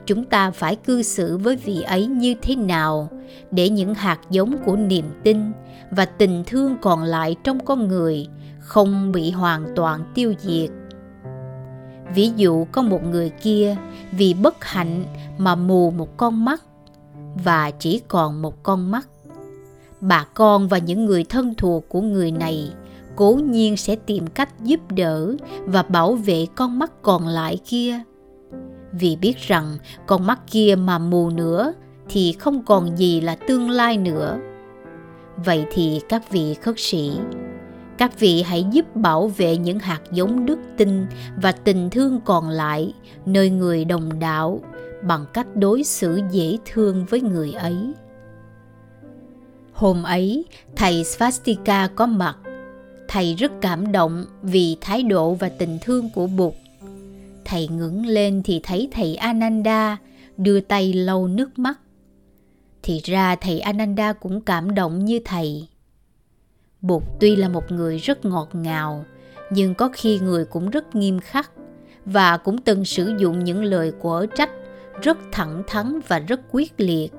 chúng 0.05 0.23
ta 0.23 0.51
phải 0.51 0.75
cư 0.75 1.03
xử 1.03 1.37
với 1.37 1.55
vị 1.55 1.81
ấy 1.81 2.05
như 2.07 2.35
thế 2.41 2.55
nào, 2.55 3.09
để 3.51 3.69
những 3.69 3.93
hạt 3.93 4.19
giống 4.29 4.55
của 4.65 4.75
niềm 4.75 5.05
tin 5.23 5.51
và 5.91 6.05
tình 6.05 6.43
thương 6.47 6.77
còn 6.81 7.03
lại 7.03 7.35
trong 7.43 7.65
con 7.65 7.87
người 7.87 8.27
không 8.59 9.11
bị 9.11 9.31
hoàn 9.31 9.65
toàn 9.75 10.11
tiêu 10.15 10.33
diệt. 10.39 10.69
Ví 12.15 12.31
dụ, 12.35 12.65
có 12.71 12.81
một 12.81 13.03
người 13.03 13.29
kia 13.29 13.75
vì 14.11 14.33
bất 14.33 14.63
hạnh 14.63 15.05
mà 15.37 15.55
mù 15.55 15.91
một 15.91 16.17
con 16.17 16.45
mắt 16.45 16.63
và 17.43 17.71
chỉ 17.71 18.01
còn 18.07 18.41
một 18.41 18.63
con 18.63 18.91
mắt. 18.91 19.07
Bà 20.01 20.25
con 20.33 20.67
và 20.67 20.77
những 20.77 21.05
người 21.05 21.23
thân 21.23 21.53
thuộc 21.55 21.89
của 21.89 22.01
người 22.01 22.31
này 22.31 22.71
cố 23.15 23.31
nhiên 23.31 23.77
sẽ 23.77 23.95
tìm 23.95 24.27
cách 24.27 24.49
giúp 24.63 24.79
đỡ 24.89 25.35
và 25.65 25.83
bảo 25.83 26.13
vệ 26.13 26.45
con 26.55 26.79
mắt 26.79 26.91
còn 27.01 27.27
lại 27.27 27.59
kia 27.65 27.99
vì 28.99 29.15
biết 29.15 29.37
rằng 29.37 29.77
con 30.05 30.27
mắt 30.27 30.39
kia 30.51 30.75
mà 30.77 30.97
mù 30.97 31.29
nữa 31.29 31.73
thì 32.09 32.35
không 32.39 32.63
còn 32.65 32.97
gì 32.97 33.21
là 33.21 33.35
tương 33.35 33.69
lai 33.69 33.97
nữa. 33.97 34.37
Vậy 35.45 35.65
thì 35.71 36.01
các 36.09 36.31
vị 36.31 36.53
khất 36.53 36.75
sĩ, 36.77 37.11
các 37.97 38.19
vị 38.19 38.41
hãy 38.41 38.65
giúp 38.71 38.95
bảo 38.95 39.27
vệ 39.27 39.57
những 39.57 39.79
hạt 39.79 40.01
giống 40.11 40.45
đức 40.45 40.59
tin 40.77 41.05
và 41.35 41.51
tình 41.51 41.89
thương 41.89 42.19
còn 42.25 42.49
lại 42.49 42.93
nơi 43.25 43.49
người 43.49 43.85
đồng 43.85 44.19
đạo 44.19 44.61
bằng 45.03 45.25
cách 45.33 45.47
đối 45.55 45.83
xử 45.83 46.21
dễ 46.31 46.57
thương 46.65 47.05
với 47.05 47.21
người 47.21 47.51
ấy. 47.51 47.93
Hôm 49.73 50.03
ấy, 50.03 50.45
thầy 50.75 51.03
svastika 51.03 51.87
có 51.95 52.05
mặt. 52.05 52.37
Thầy 53.07 53.35
rất 53.35 53.51
cảm 53.61 53.91
động 53.91 54.25
vì 54.41 54.77
thái 54.81 55.03
độ 55.03 55.33
và 55.33 55.49
tình 55.49 55.77
thương 55.81 56.09
của 56.15 56.27
bụt 56.27 56.53
thầy 57.45 57.67
ngẩng 57.67 58.05
lên 58.05 58.41
thì 58.43 58.59
thấy 58.63 58.89
thầy 58.91 59.15
ananda 59.15 59.97
đưa 60.37 60.59
tay 60.59 60.93
lau 60.93 61.27
nước 61.27 61.59
mắt 61.59 61.79
thì 62.85 62.99
ra 63.03 63.35
thầy 63.35 63.59
Ananda 63.59 64.13
cũng 64.13 64.41
cảm 64.41 64.75
động 64.75 65.05
như 65.05 65.19
thầy. 65.25 65.67
Bụt 66.81 67.03
tuy 67.19 67.35
là 67.35 67.49
một 67.49 67.71
người 67.71 67.97
rất 67.97 68.25
ngọt 68.25 68.49
ngào, 68.53 69.05
nhưng 69.49 69.75
có 69.75 69.89
khi 69.93 70.19
người 70.19 70.45
cũng 70.45 70.69
rất 70.69 70.95
nghiêm 70.95 71.19
khắc 71.19 71.51
và 72.05 72.37
cũng 72.37 72.57
từng 72.57 72.85
sử 72.85 73.13
dụng 73.17 73.43
những 73.43 73.63
lời 73.63 73.91
quở 74.01 74.25
trách 74.35 74.49
rất 75.01 75.17
thẳng 75.31 75.63
thắn 75.67 75.99
và 76.07 76.19
rất 76.19 76.39
quyết 76.51 76.73
liệt. 76.77 77.11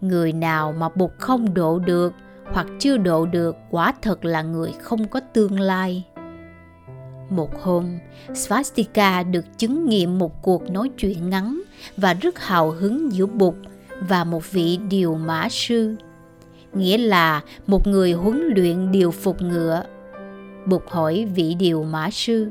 Người 0.00 0.32
nào 0.32 0.72
mà 0.72 0.88
Bụt 0.88 1.10
không 1.18 1.54
độ 1.54 1.78
được 1.78 2.12
hoặc 2.44 2.66
chưa 2.78 2.96
độ 2.96 3.26
được 3.26 3.56
quả 3.70 3.94
thật 4.02 4.24
là 4.24 4.42
người 4.42 4.72
không 4.80 5.08
có 5.08 5.20
tương 5.20 5.60
lai. 5.60 6.04
Một 7.30 7.62
hôm, 7.62 7.98
Svastika 8.34 9.22
được 9.22 9.44
chứng 9.58 9.88
nghiệm 9.88 10.18
một 10.18 10.42
cuộc 10.42 10.70
nói 10.70 10.90
chuyện 10.98 11.30
ngắn 11.30 11.60
và 11.96 12.14
rất 12.14 12.38
hào 12.38 12.70
hứng 12.70 13.12
giữa 13.12 13.26
Bụt 13.26 13.54
và 14.00 14.24
một 14.24 14.52
vị 14.52 14.78
điều 14.90 15.14
mã 15.14 15.48
sư, 15.48 15.96
nghĩa 16.74 16.98
là 16.98 17.40
một 17.66 17.86
người 17.86 18.12
huấn 18.12 18.42
luyện 18.56 18.92
điều 18.92 19.10
phục 19.10 19.42
ngựa. 19.42 19.82
Bụt 20.66 20.82
hỏi 20.88 21.28
vị 21.34 21.54
điều 21.54 21.84
mã 21.84 22.10
sư, 22.10 22.50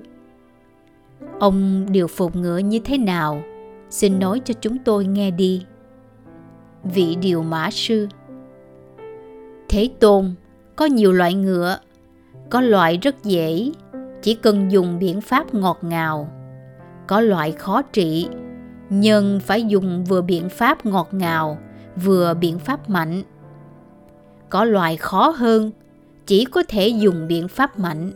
Ông 1.39 1.86
điều 1.92 2.08
phục 2.08 2.36
ngựa 2.36 2.58
như 2.58 2.80
thế 2.80 2.98
nào? 2.98 3.44
Xin 3.89 4.20
nói 4.20 4.42
cho 4.46 4.54
chúng 4.62 4.78
tôi 4.78 5.06
nghe 5.06 5.32
đi. 5.32 5.65
Vị 6.84 7.18
điều 7.22 7.44
mã 7.44 7.72
sư 7.72 8.08
Thế 9.70 9.89
Tôn, 10.00 10.34
có 10.76 10.86
nhiều 10.86 11.12
loại 11.12 11.34
ngựa, 11.34 11.78
có 12.50 12.62
loại 12.62 12.98
rất 12.98 13.24
dễ, 13.24 13.72
chỉ 14.22 14.34
cần 14.34 14.72
dùng 14.72 15.00
biện 15.00 15.22
pháp 15.22 15.54
ngọt 15.54 15.80
ngào. 15.82 16.30
Có 17.08 17.22
loại 17.22 17.52
khó 17.52 17.82
trị, 17.82 18.28
nhưng 18.90 19.40
phải 19.40 19.64
dùng 19.64 20.04
vừa 20.04 20.22
biện 20.22 20.50
pháp 20.50 20.86
ngọt 20.86 21.08
ngào, 21.12 21.58
vừa 21.96 22.34
biện 22.34 22.60
pháp 22.60 22.90
mạnh. 22.90 23.24
Có 24.50 24.64
loại 24.64 24.98
khó 24.98 25.30
hơn, 25.30 25.72
chỉ 26.26 26.46
có 26.46 26.64
thể 26.68 26.88
dùng 26.88 27.28
biện 27.28 27.48
pháp 27.48 27.80
mạnh. 27.80 28.12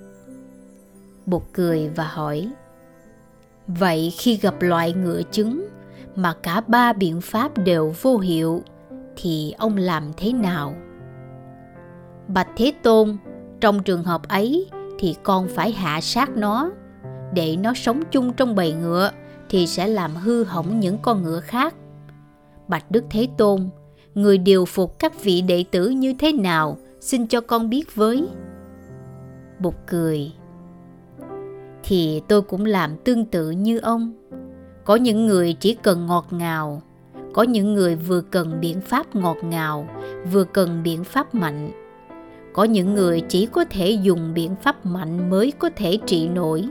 bột 1.26 1.44
cười 1.54 1.90
và 1.96 2.08
hỏi, 2.08 2.52
Vậy 3.68 4.14
khi 4.18 4.38
gặp 4.38 4.62
loại 4.62 4.94
ngựa 4.94 5.22
trứng 5.32 5.68
mà 6.16 6.34
cả 6.44 6.62
ba 6.68 6.94
biện 6.94 7.22
pháp 7.22 7.58
đều 7.58 7.94
vô 8.02 8.18
hiệu, 8.18 8.64
thì 9.16 9.54
ông 9.58 9.78
làm 9.78 10.04
thế 10.18 10.34
nào? 10.34 10.76
Bạch 12.28 12.50
Thế 12.56 12.74
Tôn, 12.84 13.18
trong 13.62 13.84
trường 13.84 14.04
hợp 14.04 14.28
ấy 14.28 14.70
thì 15.04 15.16
con 15.24 15.48
phải 15.48 15.72
hạ 15.72 16.02
sát 16.02 16.38
nó. 16.38 16.72
Để 17.34 17.58
nó 17.58 17.74
sống 17.74 18.02
chung 18.12 18.34
trong 18.34 18.56
bầy 18.56 18.74
ngựa 18.74 19.12
thì 19.50 19.68
sẽ 19.68 19.88
làm 19.88 20.16
hư 20.16 20.44
hỏng 20.44 20.80
những 20.80 20.98
con 21.02 21.24
ngựa 21.24 21.40
khác. 21.40 21.76
Bạch 22.68 22.92
Đức 22.92 23.04
Thế 23.10 23.28
Tôn, 23.38 23.70
người 24.16 24.38
điều 24.38 24.66
phục 24.66 25.00
các 25.00 25.24
vị 25.24 25.42
đệ 25.42 25.66
tử 25.72 25.90
như 25.90 26.14
thế 26.20 26.32
nào, 26.32 26.78
xin 27.00 27.28
cho 27.28 27.42
con 27.42 27.70
biết 27.70 27.96
với. 27.96 28.28
Bụt 29.60 29.74
cười. 29.88 30.32
Thì 31.84 32.22
tôi 32.28 32.42
cũng 32.42 32.66
làm 32.66 32.98
tương 32.98 33.26
tự 33.26 33.52
như 33.52 33.80
ông. 33.80 34.14
Có 34.84 34.96
những 34.96 35.26
người 35.26 35.54
chỉ 35.54 35.76
cần 35.76 36.08
ngọt 36.08 36.28
ngào, 36.32 36.82
có 37.34 37.44
những 37.44 37.74
người 37.74 37.96
vừa 37.96 38.22
cần 38.22 38.58
biện 38.62 38.82
pháp 38.82 39.16
ngọt 39.16 39.38
ngào, 39.44 39.88
vừa 40.32 40.44
cần 40.44 40.84
biện 40.84 41.04
pháp 41.04 41.36
mạnh 41.36 41.83
có 42.54 42.64
những 42.64 42.94
người 42.94 43.22
chỉ 43.22 43.46
có 43.46 43.66
thể 43.70 43.92
dùng 43.92 44.34
biện 44.34 44.56
pháp 44.62 44.86
mạnh 44.86 45.30
mới 45.30 45.52
có 45.52 45.70
thể 45.76 45.98
trị 46.06 46.28
nổi. 46.28 46.66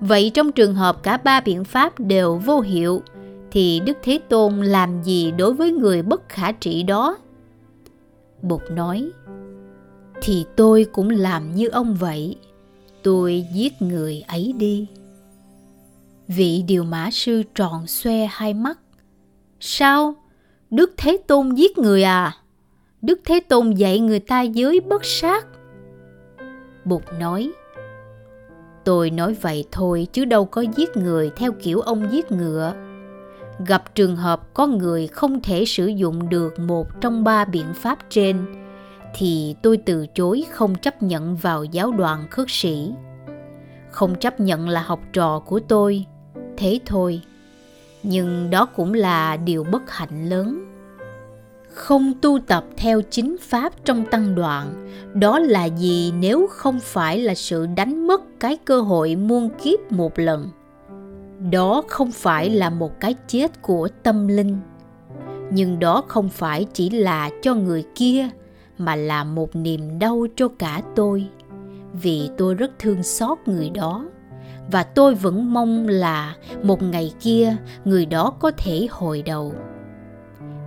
Vậy 0.00 0.30
trong 0.34 0.52
trường 0.52 0.74
hợp 0.74 1.02
cả 1.02 1.16
ba 1.16 1.40
biện 1.40 1.64
pháp 1.64 2.00
đều 2.00 2.36
vô 2.36 2.60
hiệu, 2.60 3.02
thì 3.50 3.80
đức 3.86 3.98
thế 4.02 4.18
tôn 4.28 4.62
làm 4.62 5.02
gì 5.02 5.30
đối 5.30 5.54
với 5.54 5.72
người 5.72 6.02
bất 6.02 6.28
khả 6.28 6.52
trị 6.52 6.82
đó? 6.82 7.18
Bụt 8.42 8.62
nói, 8.70 9.10
thì 10.22 10.44
tôi 10.56 10.86
cũng 10.92 11.10
làm 11.10 11.54
như 11.54 11.68
ông 11.68 11.94
vậy, 11.94 12.36
tôi 13.02 13.46
giết 13.54 13.82
người 13.82 14.22
ấy 14.28 14.54
đi. 14.58 14.86
Vị 16.28 16.64
điều 16.68 16.84
mã 16.84 17.10
sư 17.12 17.42
tròn 17.54 17.86
xoe 17.86 18.28
hai 18.30 18.54
mắt, 18.54 18.78
sao? 19.60 20.14
Đức 20.70 20.94
thế 20.96 21.16
tôn 21.26 21.54
giết 21.54 21.78
người 21.78 22.02
à? 22.02 22.32
Đức 23.04 23.20
Thế 23.24 23.40
Tôn 23.48 23.70
dạy 23.70 24.00
người 24.00 24.20
ta 24.20 24.42
giới 24.42 24.80
bất 24.80 25.04
sát. 25.04 25.46
Bụt 26.84 27.02
nói, 27.18 27.52
Tôi 28.84 29.10
nói 29.10 29.36
vậy 29.40 29.64
thôi 29.72 30.06
chứ 30.12 30.24
đâu 30.24 30.44
có 30.44 30.64
giết 30.76 30.96
người 30.96 31.30
theo 31.36 31.52
kiểu 31.52 31.80
ông 31.80 32.08
giết 32.12 32.32
ngựa. 32.32 32.74
Gặp 33.66 33.94
trường 33.94 34.16
hợp 34.16 34.54
có 34.54 34.66
người 34.66 35.06
không 35.06 35.40
thể 35.42 35.64
sử 35.64 35.86
dụng 35.86 36.28
được 36.28 36.58
một 36.58 37.00
trong 37.00 37.24
ba 37.24 37.44
biện 37.44 37.66
pháp 37.74 37.98
trên, 38.10 38.46
thì 39.14 39.56
tôi 39.62 39.76
từ 39.76 40.06
chối 40.14 40.44
không 40.50 40.74
chấp 40.74 41.02
nhận 41.02 41.36
vào 41.36 41.64
giáo 41.64 41.92
đoàn 41.92 42.26
khất 42.30 42.46
sĩ. 42.48 42.92
Không 43.90 44.14
chấp 44.14 44.40
nhận 44.40 44.68
là 44.68 44.82
học 44.82 45.00
trò 45.12 45.38
của 45.38 45.60
tôi, 45.68 46.04
thế 46.56 46.80
thôi. 46.86 47.20
Nhưng 48.02 48.50
đó 48.50 48.66
cũng 48.66 48.94
là 48.94 49.36
điều 49.36 49.64
bất 49.64 49.90
hạnh 49.90 50.28
lớn 50.28 50.73
không 51.74 52.12
tu 52.20 52.38
tập 52.46 52.64
theo 52.76 53.02
chính 53.02 53.36
pháp 53.40 53.72
trong 53.84 54.04
tăng 54.10 54.34
đoạn. 54.34 54.90
Đó 55.14 55.38
là 55.38 55.64
gì 55.64 56.12
nếu 56.18 56.46
không 56.50 56.80
phải 56.80 57.18
là 57.18 57.34
sự 57.34 57.66
đánh 57.76 58.06
mất 58.06 58.22
cái 58.40 58.56
cơ 58.64 58.80
hội 58.80 59.16
muôn 59.16 59.48
kiếp 59.62 59.92
một 59.92 60.18
lần? 60.18 60.48
Đó 61.50 61.82
không 61.88 62.12
phải 62.12 62.50
là 62.50 62.70
một 62.70 63.00
cái 63.00 63.14
chết 63.28 63.62
của 63.62 63.88
tâm 64.02 64.28
linh. 64.28 64.58
Nhưng 65.50 65.78
đó 65.78 66.02
không 66.08 66.28
phải 66.28 66.66
chỉ 66.72 66.90
là 66.90 67.30
cho 67.42 67.54
người 67.54 67.84
kia, 67.94 68.28
mà 68.78 68.96
là 68.96 69.24
một 69.24 69.56
niềm 69.56 69.98
đau 69.98 70.26
cho 70.36 70.48
cả 70.48 70.82
tôi. 70.94 71.26
Vì 71.92 72.30
tôi 72.38 72.54
rất 72.54 72.78
thương 72.78 73.02
xót 73.02 73.38
người 73.46 73.70
đó. 73.70 74.06
Và 74.70 74.82
tôi 74.82 75.14
vẫn 75.14 75.52
mong 75.52 75.88
là 75.88 76.34
một 76.62 76.82
ngày 76.82 77.12
kia 77.20 77.56
người 77.84 78.06
đó 78.06 78.30
có 78.40 78.50
thể 78.50 78.86
hồi 78.90 79.22
đầu. 79.22 79.52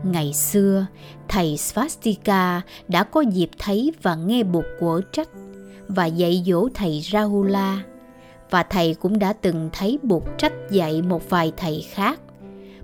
Ngày 0.04 0.34
xưa, 0.34 0.86
thầy 1.28 1.58
Svastika 1.58 2.62
đã 2.88 3.04
có 3.04 3.22
dịp 3.22 3.50
thấy 3.60 3.92
và 4.02 4.16
nghe 4.16 4.44
Bụt 4.44 4.66
quở 4.80 5.02
trách 5.12 5.30
và 5.88 6.06
dạy 6.06 6.44
dỗ 6.46 6.70
thầy 6.74 7.02
Rahula 7.12 7.84
và 8.50 8.64
thầy 8.64 8.94
cũng 8.94 9.20
đã 9.20 9.34
từng 9.34 9.70
thấy 9.74 10.00
Bụt 10.04 10.24
trách 10.38 10.54
dạy 10.70 11.02
một 11.02 11.30
vài 11.30 11.52
thầy 11.58 11.86
khác. 11.90 12.20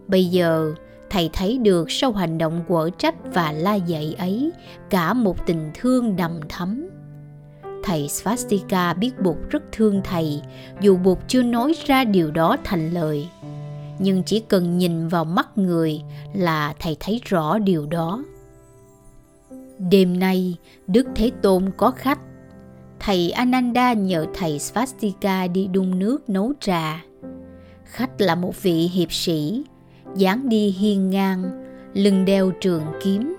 Bây 0.08 0.26
giờ, 0.26 0.74
thầy 1.10 1.30
thấy 1.34 1.58
được 1.58 1.92
sau 1.92 2.12
hành 2.12 2.38
động 2.38 2.64
quở 2.68 2.90
trách 2.98 3.16
và 3.34 3.52
la 3.52 3.76
dạy 3.76 4.16
ấy 4.18 4.52
cả 4.90 5.14
một 5.14 5.46
tình 5.46 5.72
thương 5.74 6.16
đầm 6.16 6.40
thắm. 6.50 6.90
Thầy 7.84 8.08
Svastika 8.08 8.94
biết 8.94 9.20
Bụt 9.22 9.38
rất 9.50 9.64
thương 9.72 10.02
thầy, 10.04 10.42
dù 10.82 10.98
Bụt 10.98 11.18
chưa 11.28 11.44
nói 11.44 11.74
ra 11.86 12.04
điều 12.04 12.32
đó 12.32 12.58
thành 12.64 12.90
lời 12.90 13.28
nhưng 14.04 14.24
chỉ 14.24 14.40
cần 14.40 14.78
nhìn 14.78 15.08
vào 15.08 15.26
mắt 15.26 15.58
người 15.58 16.02
là 16.34 16.74
thầy 16.80 16.98
thấy 17.00 17.22
rõ 17.26 17.58
điều 17.58 17.86
đó. 17.86 18.24
Đêm 19.80 20.20
nay, 20.20 20.58
đức 20.88 21.08
thế 21.16 21.32
tôn 21.42 21.72
có 21.78 21.92
khách. 21.92 22.20
Thầy 23.00 23.32
ananda 23.32 23.94
nhờ 23.94 24.26
thầy 24.34 24.60
svastika 24.60 25.48
đi 25.48 25.68
đun 25.68 26.00
nước 26.00 26.30
nấu 26.30 26.54
trà. 26.60 27.04
Khách 27.86 28.22
là 28.22 28.36
một 28.36 28.62
vị 28.62 28.74
hiệp 28.74 29.12
sĩ, 29.12 29.64
dáng 30.16 30.50
đi 30.50 30.70
hiên 30.70 31.10
ngang, 31.10 31.66
lưng 31.94 32.26
đeo 32.26 32.52
trường 32.62 32.84
kiếm. 33.04 33.36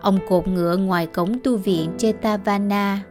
Ông 0.00 0.18
cột 0.28 0.48
ngựa 0.48 0.76
ngoài 0.76 1.06
cổng 1.06 1.38
tu 1.44 1.56
viện 1.56 1.90
chetavana 1.98 3.02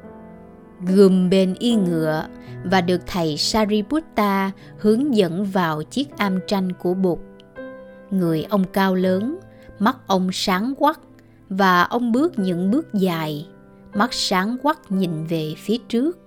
gườm 0.88 1.30
bên 1.30 1.56
y 1.60 1.76
ngựa 1.76 2.28
và 2.64 2.82
được 2.82 3.02
thầy 3.08 3.38
Sariputta 3.38 4.52
hướng 4.78 5.16
dẫn 5.16 5.46
vào 5.46 5.84
chiếc 5.84 6.18
am 6.18 6.40
tranh 6.48 6.74
của 6.74 6.94
Bụt. 6.94 7.20
Người 8.12 8.44
ông 8.44 8.64
cao 8.74 8.96
lớn, 8.96 9.40
mắt 9.80 9.98
ông 10.08 10.30
sáng 10.32 10.74
quắc 10.78 11.00
và 11.50 11.84
ông 11.84 12.12
bước 12.12 12.40
những 12.40 12.72
bước 12.72 12.94
dài, 12.94 13.48
mắt 13.94 14.14
sáng 14.14 14.58
quắc 14.64 14.92
nhìn 14.92 15.26
về 15.26 15.54
phía 15.58 15.78
trước. 15.90 16.20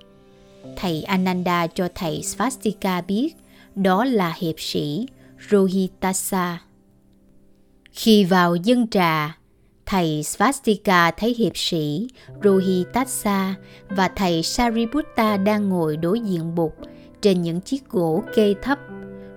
Thầy 0.76 1.02
Ananda 1.02 1.66
cho 1.66 1.88
thầy 1.94 2.22
Svastika 2.22 3.00
biết 3.00 3.34
đó 3.74 4.04
là 4.04 4.32
hiệp 4.36 4.54
sĩ 4.58 5.06
Rohitasa. 5.50 6.62
Khi 7.92 8.24
vào 8.24 8.56
dân 8.56 8.88
trà, 8.88 9.38
thầy 9.86 10.22
Svastika 10.22 11.10
thấy 11.10 11.34
hiệp 11.38 11.56
sĩ 11.56 12.08
Rohitatsa 12.44 13.54
và 13.88 14.08
thầy 14.08 14.42
Sariputta 14.42 15.36
đang 15.36 15.68
ngồi 15.68 15.96
đối 15.96 16.20
diện 16.20 16.54
Bụt 16.54 16.72
trên 17.20 17.42
những 17.42 17.60
chiếc 17.60 17.88
gỗ 17.90 18.22
kê 18.34 18.54
thấp, 18.62 18.78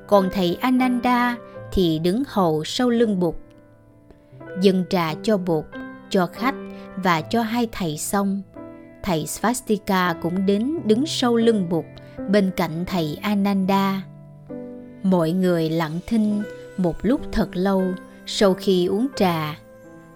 còn 0.08 0.30
thầy 0.34 0.58
Ananda 0.62 1.38
thì 1.72 2.00
đứng 2.00 2.24
hầu 2.28 2.64
sau 2.64 2.90
lưng 2.90 3.20
Bụt. 3.20 3.36
Dân 4.62 4.84
trà 4.90 5.14
cho 5.24 5.38
Bụt, 5.38 5.66
cho 6.10 6.28
khách 6.34 6.56
và 6.96 7.22
cho 7.22 7.42
hai 7.42 7.68
thầy 7.72 7.98
xong, 7.98 8.42
thầy 9.04 9.28
Svastika 9.28 10.14
cũng 10.22 10.46
đến 10.46 10.80
đứng 10.86 11.06
sau 11.06 11.36
lưng 11.36 11.70
Bụt 11.70 11.86
bên 12.30 12.52
cạnh 12.56 12.86
thầy 12.88 13.18
Ananda. 13.22 14.02
Mọi 15.04 15.32
người 15.32 15.70
lặng 15.70 16.00
thinh 16.08 16.42
một 16.78 16.96
lúc 17.02 17.22
thật 17.32 17.50
lâu 17.54 17.84
sau 18.26 18.54
khi 18.54 18.86
uống 18.86 19.08
trà 19.16 19.60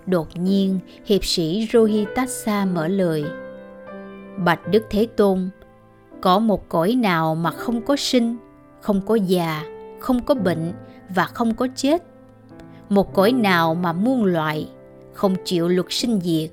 Đột 0.06 0.28
nhiên, 0.38 0.80
hiệp 1.06 1.26
sĩ 1.26 1.68
Rohitasa 1.74 2.66
mở 2.66 2.88
lời. 2.88 3.24
Bạch 4.38 4.68
Đức 4.72 4.84
Thế 4.90 5.08
Tôn, 5.18 5.50
có 6.22 6.40
một 6.40 6.70
cõi 6.70 6.96
nào 6.96 7.36
mà 7.36 7.52
không 7.52 7.82
có 7.82 7.96
sinh, 7.96 8.38
không 8.82 9.02
có 9.06 9.16
già, 9.16 9.64
không 10.00 10.24
có 10.24 10.36
bệnh 10.36 10.74
và 11.16 11.26
không 11.26 11.54
có 11.54 11.68
chết? 11.76 12.04
Một 12.90 13.14
cõi 13.14 13.32
nào 13.32 13.76
mà 13.76 13.94
muôn 13.94 14.26
loại, 14.26 14.70
không 15.14 15.36
chịu 15.46 15.68
luật 15.68 15.88
sinh 15.90 16.20
diệt? 16.22 16.50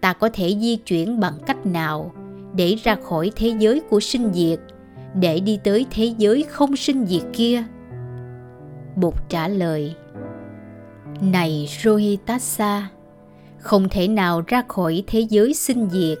Ta 0.00 0.12
có 0.12 0.28
thể 0.32 0.56
di 0.60 0.76
chuyển 0.76 1.20
bằng 1.20 1.34
cách 1.46 1.66
nào 1.66 2.12
để 2.54 2.76
ra 2.82 2.96
khỏi 3.04 3.32
thế 3.36 3.54
giới 3.58 3.80
của 3.90 4.00
sinh 4.00 4.32
diệt 4.32 4.60
để 5.14 5.40
đi 5.40 5.58
tới 5.64 5.86
thế 5.90 6.14
giới 6.18 6.44
không 6.48 6.76
sinh 6.76 7.06
diệt 7.06 7.22
kia 7.32 7.64
bụt 8.96 9.14
trả 9.28 9.48
lời 9.48 9.94
này 11.20 11.68
rohitasa, 11.82 12.88
không 13.58 13.88
thể 13.88 14.08
nào 14.08 14.42
ra 14.46 14.62
khỏi 14.68 15.04
thế 15.06 15.20
giới 15.20 15.54
sinh 15.54 15.88
diệt 15.90 16.18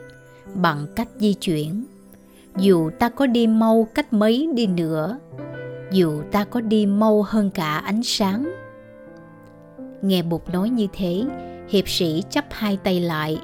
bằng 0.54 0.86
cách 0.96 1.08
di 1.18 1.34
chuyển. 1.34 1.84
Dù 2.56 2.90
ta 2.98 3.08
có 3.08 3.26
đi 3.26 3.46
mau 3.46 3.88
cách 3.94 4.12
mấy 4.12 4.48
đi 4.54 4.66
nữa, 4.66 5.18
dù 5.92 6.22
ta 6.32 6.44
có 6.44 6.60
đi 6.60 6.86
mau 6.86 7.22
hơn 7.22 7.50
cả 7.50 7.76
ánh 7.76 8.02
sáng. 8.02 8.52
Nghe 10.02 10.22
bụt 10.22 10.42
nói 10.52 10.70
như 10.70 10.86
thế, 10.92 11.24
hiệp 11.68 11.88
sĩ 11.88 12.22
chắp 12.30 12.46
hai 12.50 12.76
tay 12.76 13.00
lại. 13.00 13.38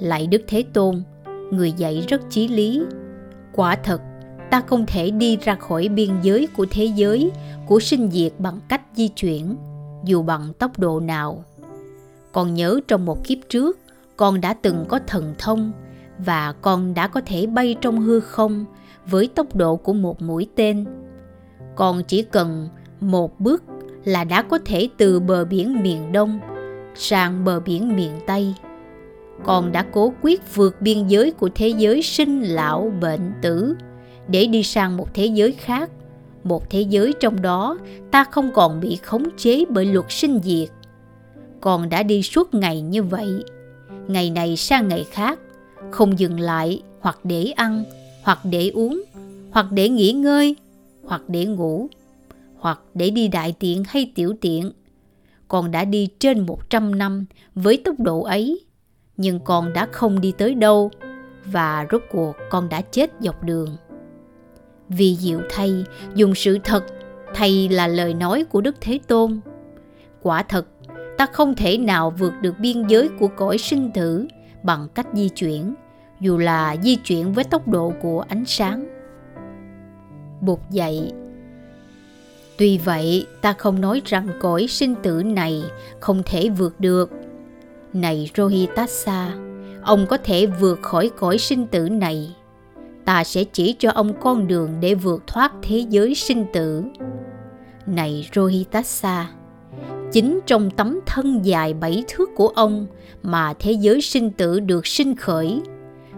Lại 0.00 0.26
đức 0.26 0.42
thế 0.46 0.64
tôn, 0.72 1.02
người 1.50 1.72
dạy 1.72 2.04
rất 2.08 2.20
chí 2.30 2.48
lý. 2.48 2.82
Quả 3.52 3.76
thật, 3.76 4.00
ta 4.50 4.60
không 4.60 4.86
thể 4.86 5.10
đi 5.10 5.36
ra 5.36 5.54
khỏi 5.54 5.88
biên 5.88 6.10
giới 6.22 6.48
của 6.56 6.66
thế 6.70 6.84
giới, 6.84 7.30
của 7.66 7.80
sinh 7.80 8.10
diệt 8.10 8.32
bằng 8.38 8.60
cách 8.68 8.82
di 8.94 9.08
chuyển 9.08 9.56
dù 10.04 10.22
bằng 10.22 10.52
tốc 10.58 10.78
độ 10.78 11.00
nào. 11.00 11.44
Còn 12.32 12.54
nhớ 12.54 12.80
trong 12.88 13.04
một 13.04 13.24
kiếp 13.24 13.38
trước, 13.48 13.78
con 14.16 14.40
đã 14.40 14.54
từng 14.54 14.84
có 14.88 15.00
thần 15.06 15.34
thông 15.38 15.72
và 16.18 16.52
con 16.52 16.94
đã 16.94 17.08
có 17.08 17.20
thể 17.26 17.46
bay 17.46 17.76
trong 17.80 18.00
hư 18.00 18.20
không 18.20 18.64
với 19.06 19.28
tốc 19.34 19.56
độ 19.56 19.76
của 19.76 19.92
một 19.92 20.22
mũi 20.22 20.48
tên. 20.54 20.84
Con 21.76 22.02
chỉ 22.08 22.22
cần 22.22 22.68
một 23.00 23.40
bước 23.40 23.62
là 24.04 24.24
đã 24.24 24.42
có 24.42 24.58
thể 24.64 24.88
từ 24.96 25.20
bờ 25.20 25.44
biển 25.44 25.82
miền 25.82 26.12
đông 26.12 26.40
sang 26.94 27.44
bờ 27.44 27.60
biển 27.60 27.96
miền 27.96 28.12
tây. 28.26 28.54
Con 29.44 29.72
đã 29.72 29.84
cố 29.92 30.12
quyết 30.22 30.54
vượt 30.54 30.80
biên 30.80 31.06
giới 31.06 31.30
của 31.30 31.48
thế 31.54 31.68
giới 31.68 32.02
sinh, 32.02 32.42
lão, 32.42 32.92
bệnh, 33.00 33.32
tử 33.42 33.76
để 34.28 34.46
đi 34.46 34.62
sang 34.62 34.96
một 34.96 35.14
thế 35.14 35.26
giới 35.26 35.52
khác 35.52 35.90
một 36.44 36.70
thế 36.70 36.80
giới 36.80 37.12
trong 37.20 37.42
đó, 37.42 37.78
ta 38.10 38.24
không 38.24 38.50
còn 38.54 38.80
bị 38.80 38.96
khống 38.96 39.24
chế 39.36 39.64
bởi 39.68 39.84
luật 39.84 40.06
sinh 40.08 40.40
diệt. 40.44 40.68
Con 41.60 41.88
đã 41.88 42.02
đi 42.02 42.22
suốt 42.22 42.54
ngày 42.54 42.80
như 42.80 43.02
vậy, 43.02 43.44
ngày 44.08 44.30
này 44.30 44.56
sang 44.56 44.88
ngày 44.88 45.04
khác, 45.10 45.38
không 45.90 46.18
dừng 46.18 46.40
lại 46.40 46.82
hoặc 47.00 47.18
để 47.24 47.52
ăn, 47.56 47.84
hoặc 48.22 48.38
để 48.44 48.68
uống, 48.68 49.02
hoặc 49.50 49.66
để 49.70 49.88
nghỉ 49.88 50.12
ngơi, 50.12 50.56
hoặc 51.04 51.22
để 51.28 51.46
ngủ, 51.46 51.88
hoặc 52.58 52.80
để 52.94 53.10
đi 53.10 53.28
đại 53.28 53.54
tiện 53.58 53.82
hay 53.88 54.12
tiểu 54.14 54.34
tiện. 54.40 54.72
Con 55.48 55.70
đã 55.70 55.84
đi 55.84 56.08
trên 56.18 56.46
100 56.46 56.98
năm 56.98 57.24
với 57.54 57.76
tốc 57.76 58.00
độ 58.00 58.22
ấy, 58.22 58.60
nhưng 59.16 59.40
con 59.40 59.72
đã 59.72 59.88
không 59.92 60.20
đi 60.20 60.32
tới 60.38 60.54
đâu 60.54 60.90
và 61.44 61.86
rốt 61.92 62.02
cuộc 62.12 62.36
con 62.50 62.68
đã 62.68 62.80
chết 62.80 63.10
dọc 63.20 63.44
đường 63.44 63.76
vì 64.88 65.16
diệu 65.16 65.40
thay, 65.50 65.84
dùng 66.14 66.34
sự 66.34 66.58
thật 66.64 66.84
thay 67.34 67.68
là 67.68 67.86
lời 67.86 68.14
nói 68.14 68.44
của 68.44 68.60
đức 68.60 68.76
thế 68.80 68.98
tôn. 69.06 69.40
Quả 70.22 70.42
thật, 70.42 70.66
ta 71.16 71.26
không 71.26 71.54
thể 71.54 71.78
nào 71.78 72.10
vượt 72.10 72.32
được 72.40 72.58
biên 72.58 72.86
giới 72.86 73.08
của 73.18 73.28
cõi 73.28 73.58
sinh 73.58 73.90
tử 73.90 74.26
bằng 74.62 74.88
cách 74.94 75.06
di 75.14 75.28
chuyển, 75.28 75.74
dù 76.20 76.38
là 76.38 76.76
di 76.82 76.96
chuyển 76.96 77.32
với 77.32 77.44
tốc 77.44 77.68
độ 77.68 77.92
của 78.02 78.24
ánh 78.28 78.44
sáng. 78.44 78.86
Bụt 80.40 80.58
dạy, 80.70 81.12
tuy 82.56 82.78
vậy, 82.78 83.26
ta 83.40 83.52
không 83.52 83.80
nói 83.80 84.02
rằng 84.04 84.28
cõi 84.40 84.66
sinh 84.68 84.94
tử 85.02 85.22
này 85.22 85.62
không 86.00 86.22
thể 86.26 86.48
vượt 86.48 86.80
được. 86.80 87.10
Này 87.92 88.30
rohitasa, 88.36 89.34
ông 89.82 90.06
có 90.06 90.16
thể 90.16 90.46
vượt 90.46 90.82
khỏi 90.82 91.10
cõi 91.16 91.38
sinh 91.38 91.66
tử 91.66 91.88
này 91.88 92.36
ta 93.04 93.24
sẽ 93.24 93.44
chỉ 93.44 93.76
cho 93.78 93.90
ông 93.90 94.12
con 94.20 94.46
đường 94.46 94.70
để 94.80 94.94
vượt 94.94 95.22
thoát 95.26 95.52
thế 95.62 95.84
giới 95.88 96.14
sinh 96.14 96.44
tử. 96.52 96.84
Này 97.86 98.28
rohitasa, 98.34 99.30
chính 100.12 100.40
trong 100.46 100.70
tấm 100.70 101.00
thân 101.06 101.44
dài 101.44 101.74
bảy 101.74 102.04
thước 102.08 102.30
của 102.36 102.48
ông 102.48 102.86
mà 103.22 103.54
thế 103.58 103.72
giới 103.72 104.00
sinh 104.00 104.30
tử 104.30 104.60
được 104.60 104.86
sinh 104.86 105.16
khởi, 105.16 105.60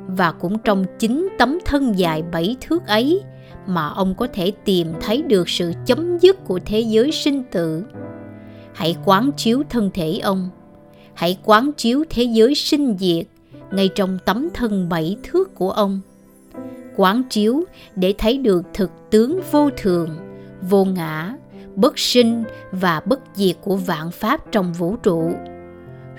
và 0.07 0.33
cũng 0.33 0.59
trong 0.59 0.85
chính 0.99 1.29
tấm 1.39 1.59
thân 1.65 1.99
dài 1.99 2.23
bảy 2.23 2.57
thước 2.61 2.87
ấy 2.87 3.21
mà 3.67 3.89
ông 3.89 4.15
có 4.15 4.29
thể 4.33 4.53
tìm 4.65 4.89
thấy 5.01 5.23
được 5.23 5.49
sự 5.49 5.73
chấm 5.87 6.19
dứt 6.19 6.45
của 6.45 6.61
thế 6.65 6.81
giới 6.81 7.13
sinh 7.13 7.43
tử. 7.51 7.85
Hãy 8.75 8.97
quán 9.05 9.31
chiếu 9.37 9.63
thân 9.71 9.91
thể 9.95 10.19
ông, 10.19 10.49
hãy 11.15 11.39
quán 11.45 11.73
chiếu 11.77 12.05
thế 12.11 12.23
giới 12.23 12.55
sinh 12.55 12.97
diệt 12.99 13.27
ngay 13.73 13.89
trong 13.95 14.19
tấm 14.25 14.49
thân 14.55 14.89
bảy 14.89 15.17
thước 15.23 15.55
của 15.55 15.71
ông 15.71 16.01
quán 16.97 17.23
chiếu 17.31 17.65
để 17.97 18.15
thấy 18.19 18.39
được 18.39 18.63
thực 18.75 18.91
tướng 19.11 19.41
vô 19.51 19.71
thường, 19.77 20.17
vô 20.71 20.85
ngã, 20.85 21.35
bất 21.75 21.99
sinh 21.99 22.45
và 22.73 23.01
bất 23.01 23.21
diệt 23.35 23.57
của 23.61 23.77
vạn 23.77 24.11
pháp 24.11 24.53
trong 24.53 24.73
vũ 24.73 24.97
trụ. 24.97 25.31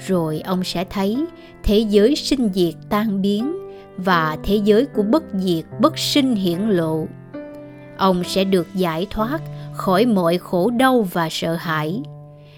Rồi 0.08 0.42
ông 0.46 0.64
sẽ 0.64 0.86
thấy 0.90 1.26
thế 1.64 1.78
giới 1.78 2.16
sinh 2.16 2.50
diệt 2.54 2.74
tan 2.90 3.22
biến 3.22 3.58
và 3.98 4.38
thế 4.44 4.56
giới 4.56 4.86
của 4.86 5.04
bất 5.04 5.24
diệt, 5.34 5.66
bất 5.80 5.98
sinh 5.98 6.36
hiển 6.36 6.60
lộ. 6.60 7.06
Ông 7.98 8.24
sẽ 8.24 8.44
được 8.44 8.68
giải 8.76 9.08
thoát 9.10 9.42
khỏi 9.74 10.06
mọi 10.06 10.38
khổ 10.38 10.70
đau 10.70 11.02
và 11.02 11.28
sợ 11.32 11.56
hãi, 11.56 12.02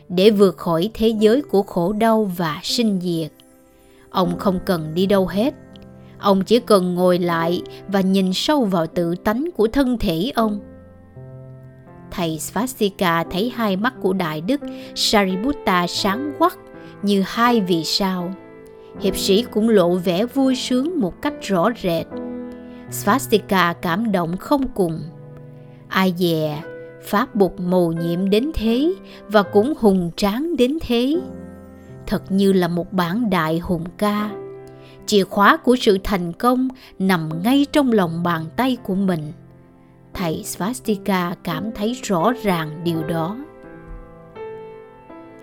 để 0.09 0.29
vượt 0.29 0.57
khỏi 0.57 0.89
thế 0.93 1.07
giới 1.07 1.41
của 1.41 1.63
khổ 1.63 1.93
đau 1.93 2.31
và 2.37 2.59
sinh 2.63 2.99
diệt. 3.01 3.31
Ông 4.09 4.37
không 4.37 4.59
cần 4.65 4.91
đi 4.93 5.05
đâu 5.05 5.27
hết 5.27 5.53
ông 6.19 6.43
chỉ 6.43 6.59
cần 6.59 6.95
ngồi 6.95 7.19
lại 7.19 7.61
và 7.87 8.01
nhìn 8.01 8.33
sâu 8.33 8.65
vào 8.65 8.87
tự 8.87 9.15
tánh 9.15 9.49
của 9.55 9.67
thân 9.67 9.97
thể 9.97 10.31
ông 10.35 10.59
thầy 12.11 12.39
Svastika 12.39 13.23
thấy 13.23 13.51
hai 13.55 13.75
mắt 13.75 13.93
của 14.01 14.13
đại 14.13 14.41
đức 14.41 14.61
Sariputta 14.95 15.87
sáng 15.87 16.33
quắc 16.37 16.57
như 17.01 17.23
hai 17.25 17.61
vì 17.61 17.83
sao. 17.83 18.33
Hiệp 18.99 19.17
sĩ 19.17 19.45
cũng 19.51 19.69
lộ 19.69 19.95
vẻ 19.95 20.25
vui 20.25 20.55
sướng 20.55 20.99
một 20.99 21.21
cách 21.21 21.33
rõ 21.41 21.69
rệt. 21.83 22.05
Svastika 22.91 23.73
cảm 23.73 24.11
động 24.11 24.37
không 24.37 24.67
cùng. 24.67 25.01
Ai 25.87 26.13
dè, 26.17 26.63
pháp 27.03 27.35
bục 27.35 27.59
mầu 27.59 27.91
nhiệm 27.91 28.29
đến 28.29 28.51
thế 28.53 28.93
và 29.27 29.43
cũng 29.43 29.73
hùng 29.79 30.11
tráng 30.15 30.55
đến 30.57 30.77
thế. 30.81 31.21
Thật 32.07 32.23
như 32.29 32.53
là 32.53 32.67
một 32.67 32.93
bản 32.93 33.29
đại 33.29 33.59
hùng 33.59 33.83
ca. 33.97 34.29
Chìa 35.09 35.23
khóa 35.23 35.57
của 35.57 35.75
sự 35.75 35.97
thành 36.03 36.33
công 36.33 36.67
nằm 36.99 37.29
ngay 37.43 37.65
trong 37.71 37.91
lòng 37.91 38.23
bàn 38.23 38.45
tay 38.55 38.77
của 38.83 38.95
mình 38.95 39.31
thầy 40.13 40.43
Svastika 40.43 41.35
cảm 41.43 41.71
thấy 41.75 41.93
rõ 42.03 42.33
ràng 42.43 42.81
điều 42.83 43.03
đó. 43.03 43.37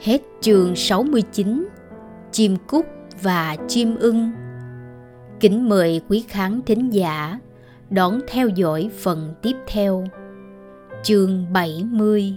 Hết 0.01 0.19
chương 0.41 0.77
69 0.77 1.69
Chim 2.33 2.57
cúc 2.67 2.87
và 3.23 3.57
chim 3.69 3.97
ưng 3.97 4.33
Kính 5.41 5.69
mời 5.69 6.01
quý 6.09 6.25
khán 6.29 6.61
thính 6.67 6.91
giả 6.91 7.39
đón 7.91 8.21
theo 8.29 8.49
dõi 8.49 8.91
phần 8.99 9.35
tiếp 9.43 9.57
theo. 9.67 10.05
Chương 11.03 11.53
70 11.53 12.35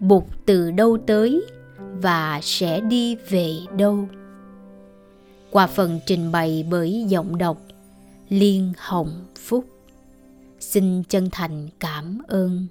Bụt 0.00 0.24
từ 0.46 0.70
đâu 0.70 0.98
tới 1.06 1.44
và 2.02 2.40
sẽ 2.42 2.80
đi 2.80 3.16
về 3.30 3.52
đâu? 3.78 4.08
Qua 5.52 5.66
phần 5.66 6.00
trình 6.06 6.32
bày 6.32 6.66
bởi 6.70 7.04
giọng 7.08 7.38
đọc 7.38 7.58
Liên 8.28 8.72
Hồng 8.78 9.24
Phúc. 9.38 9.64
Xin 10.60 11.02
chân 11.08 11.28
thành 11.32 11.68
cảm 11.80 12.18
ơn. 12.28 12.66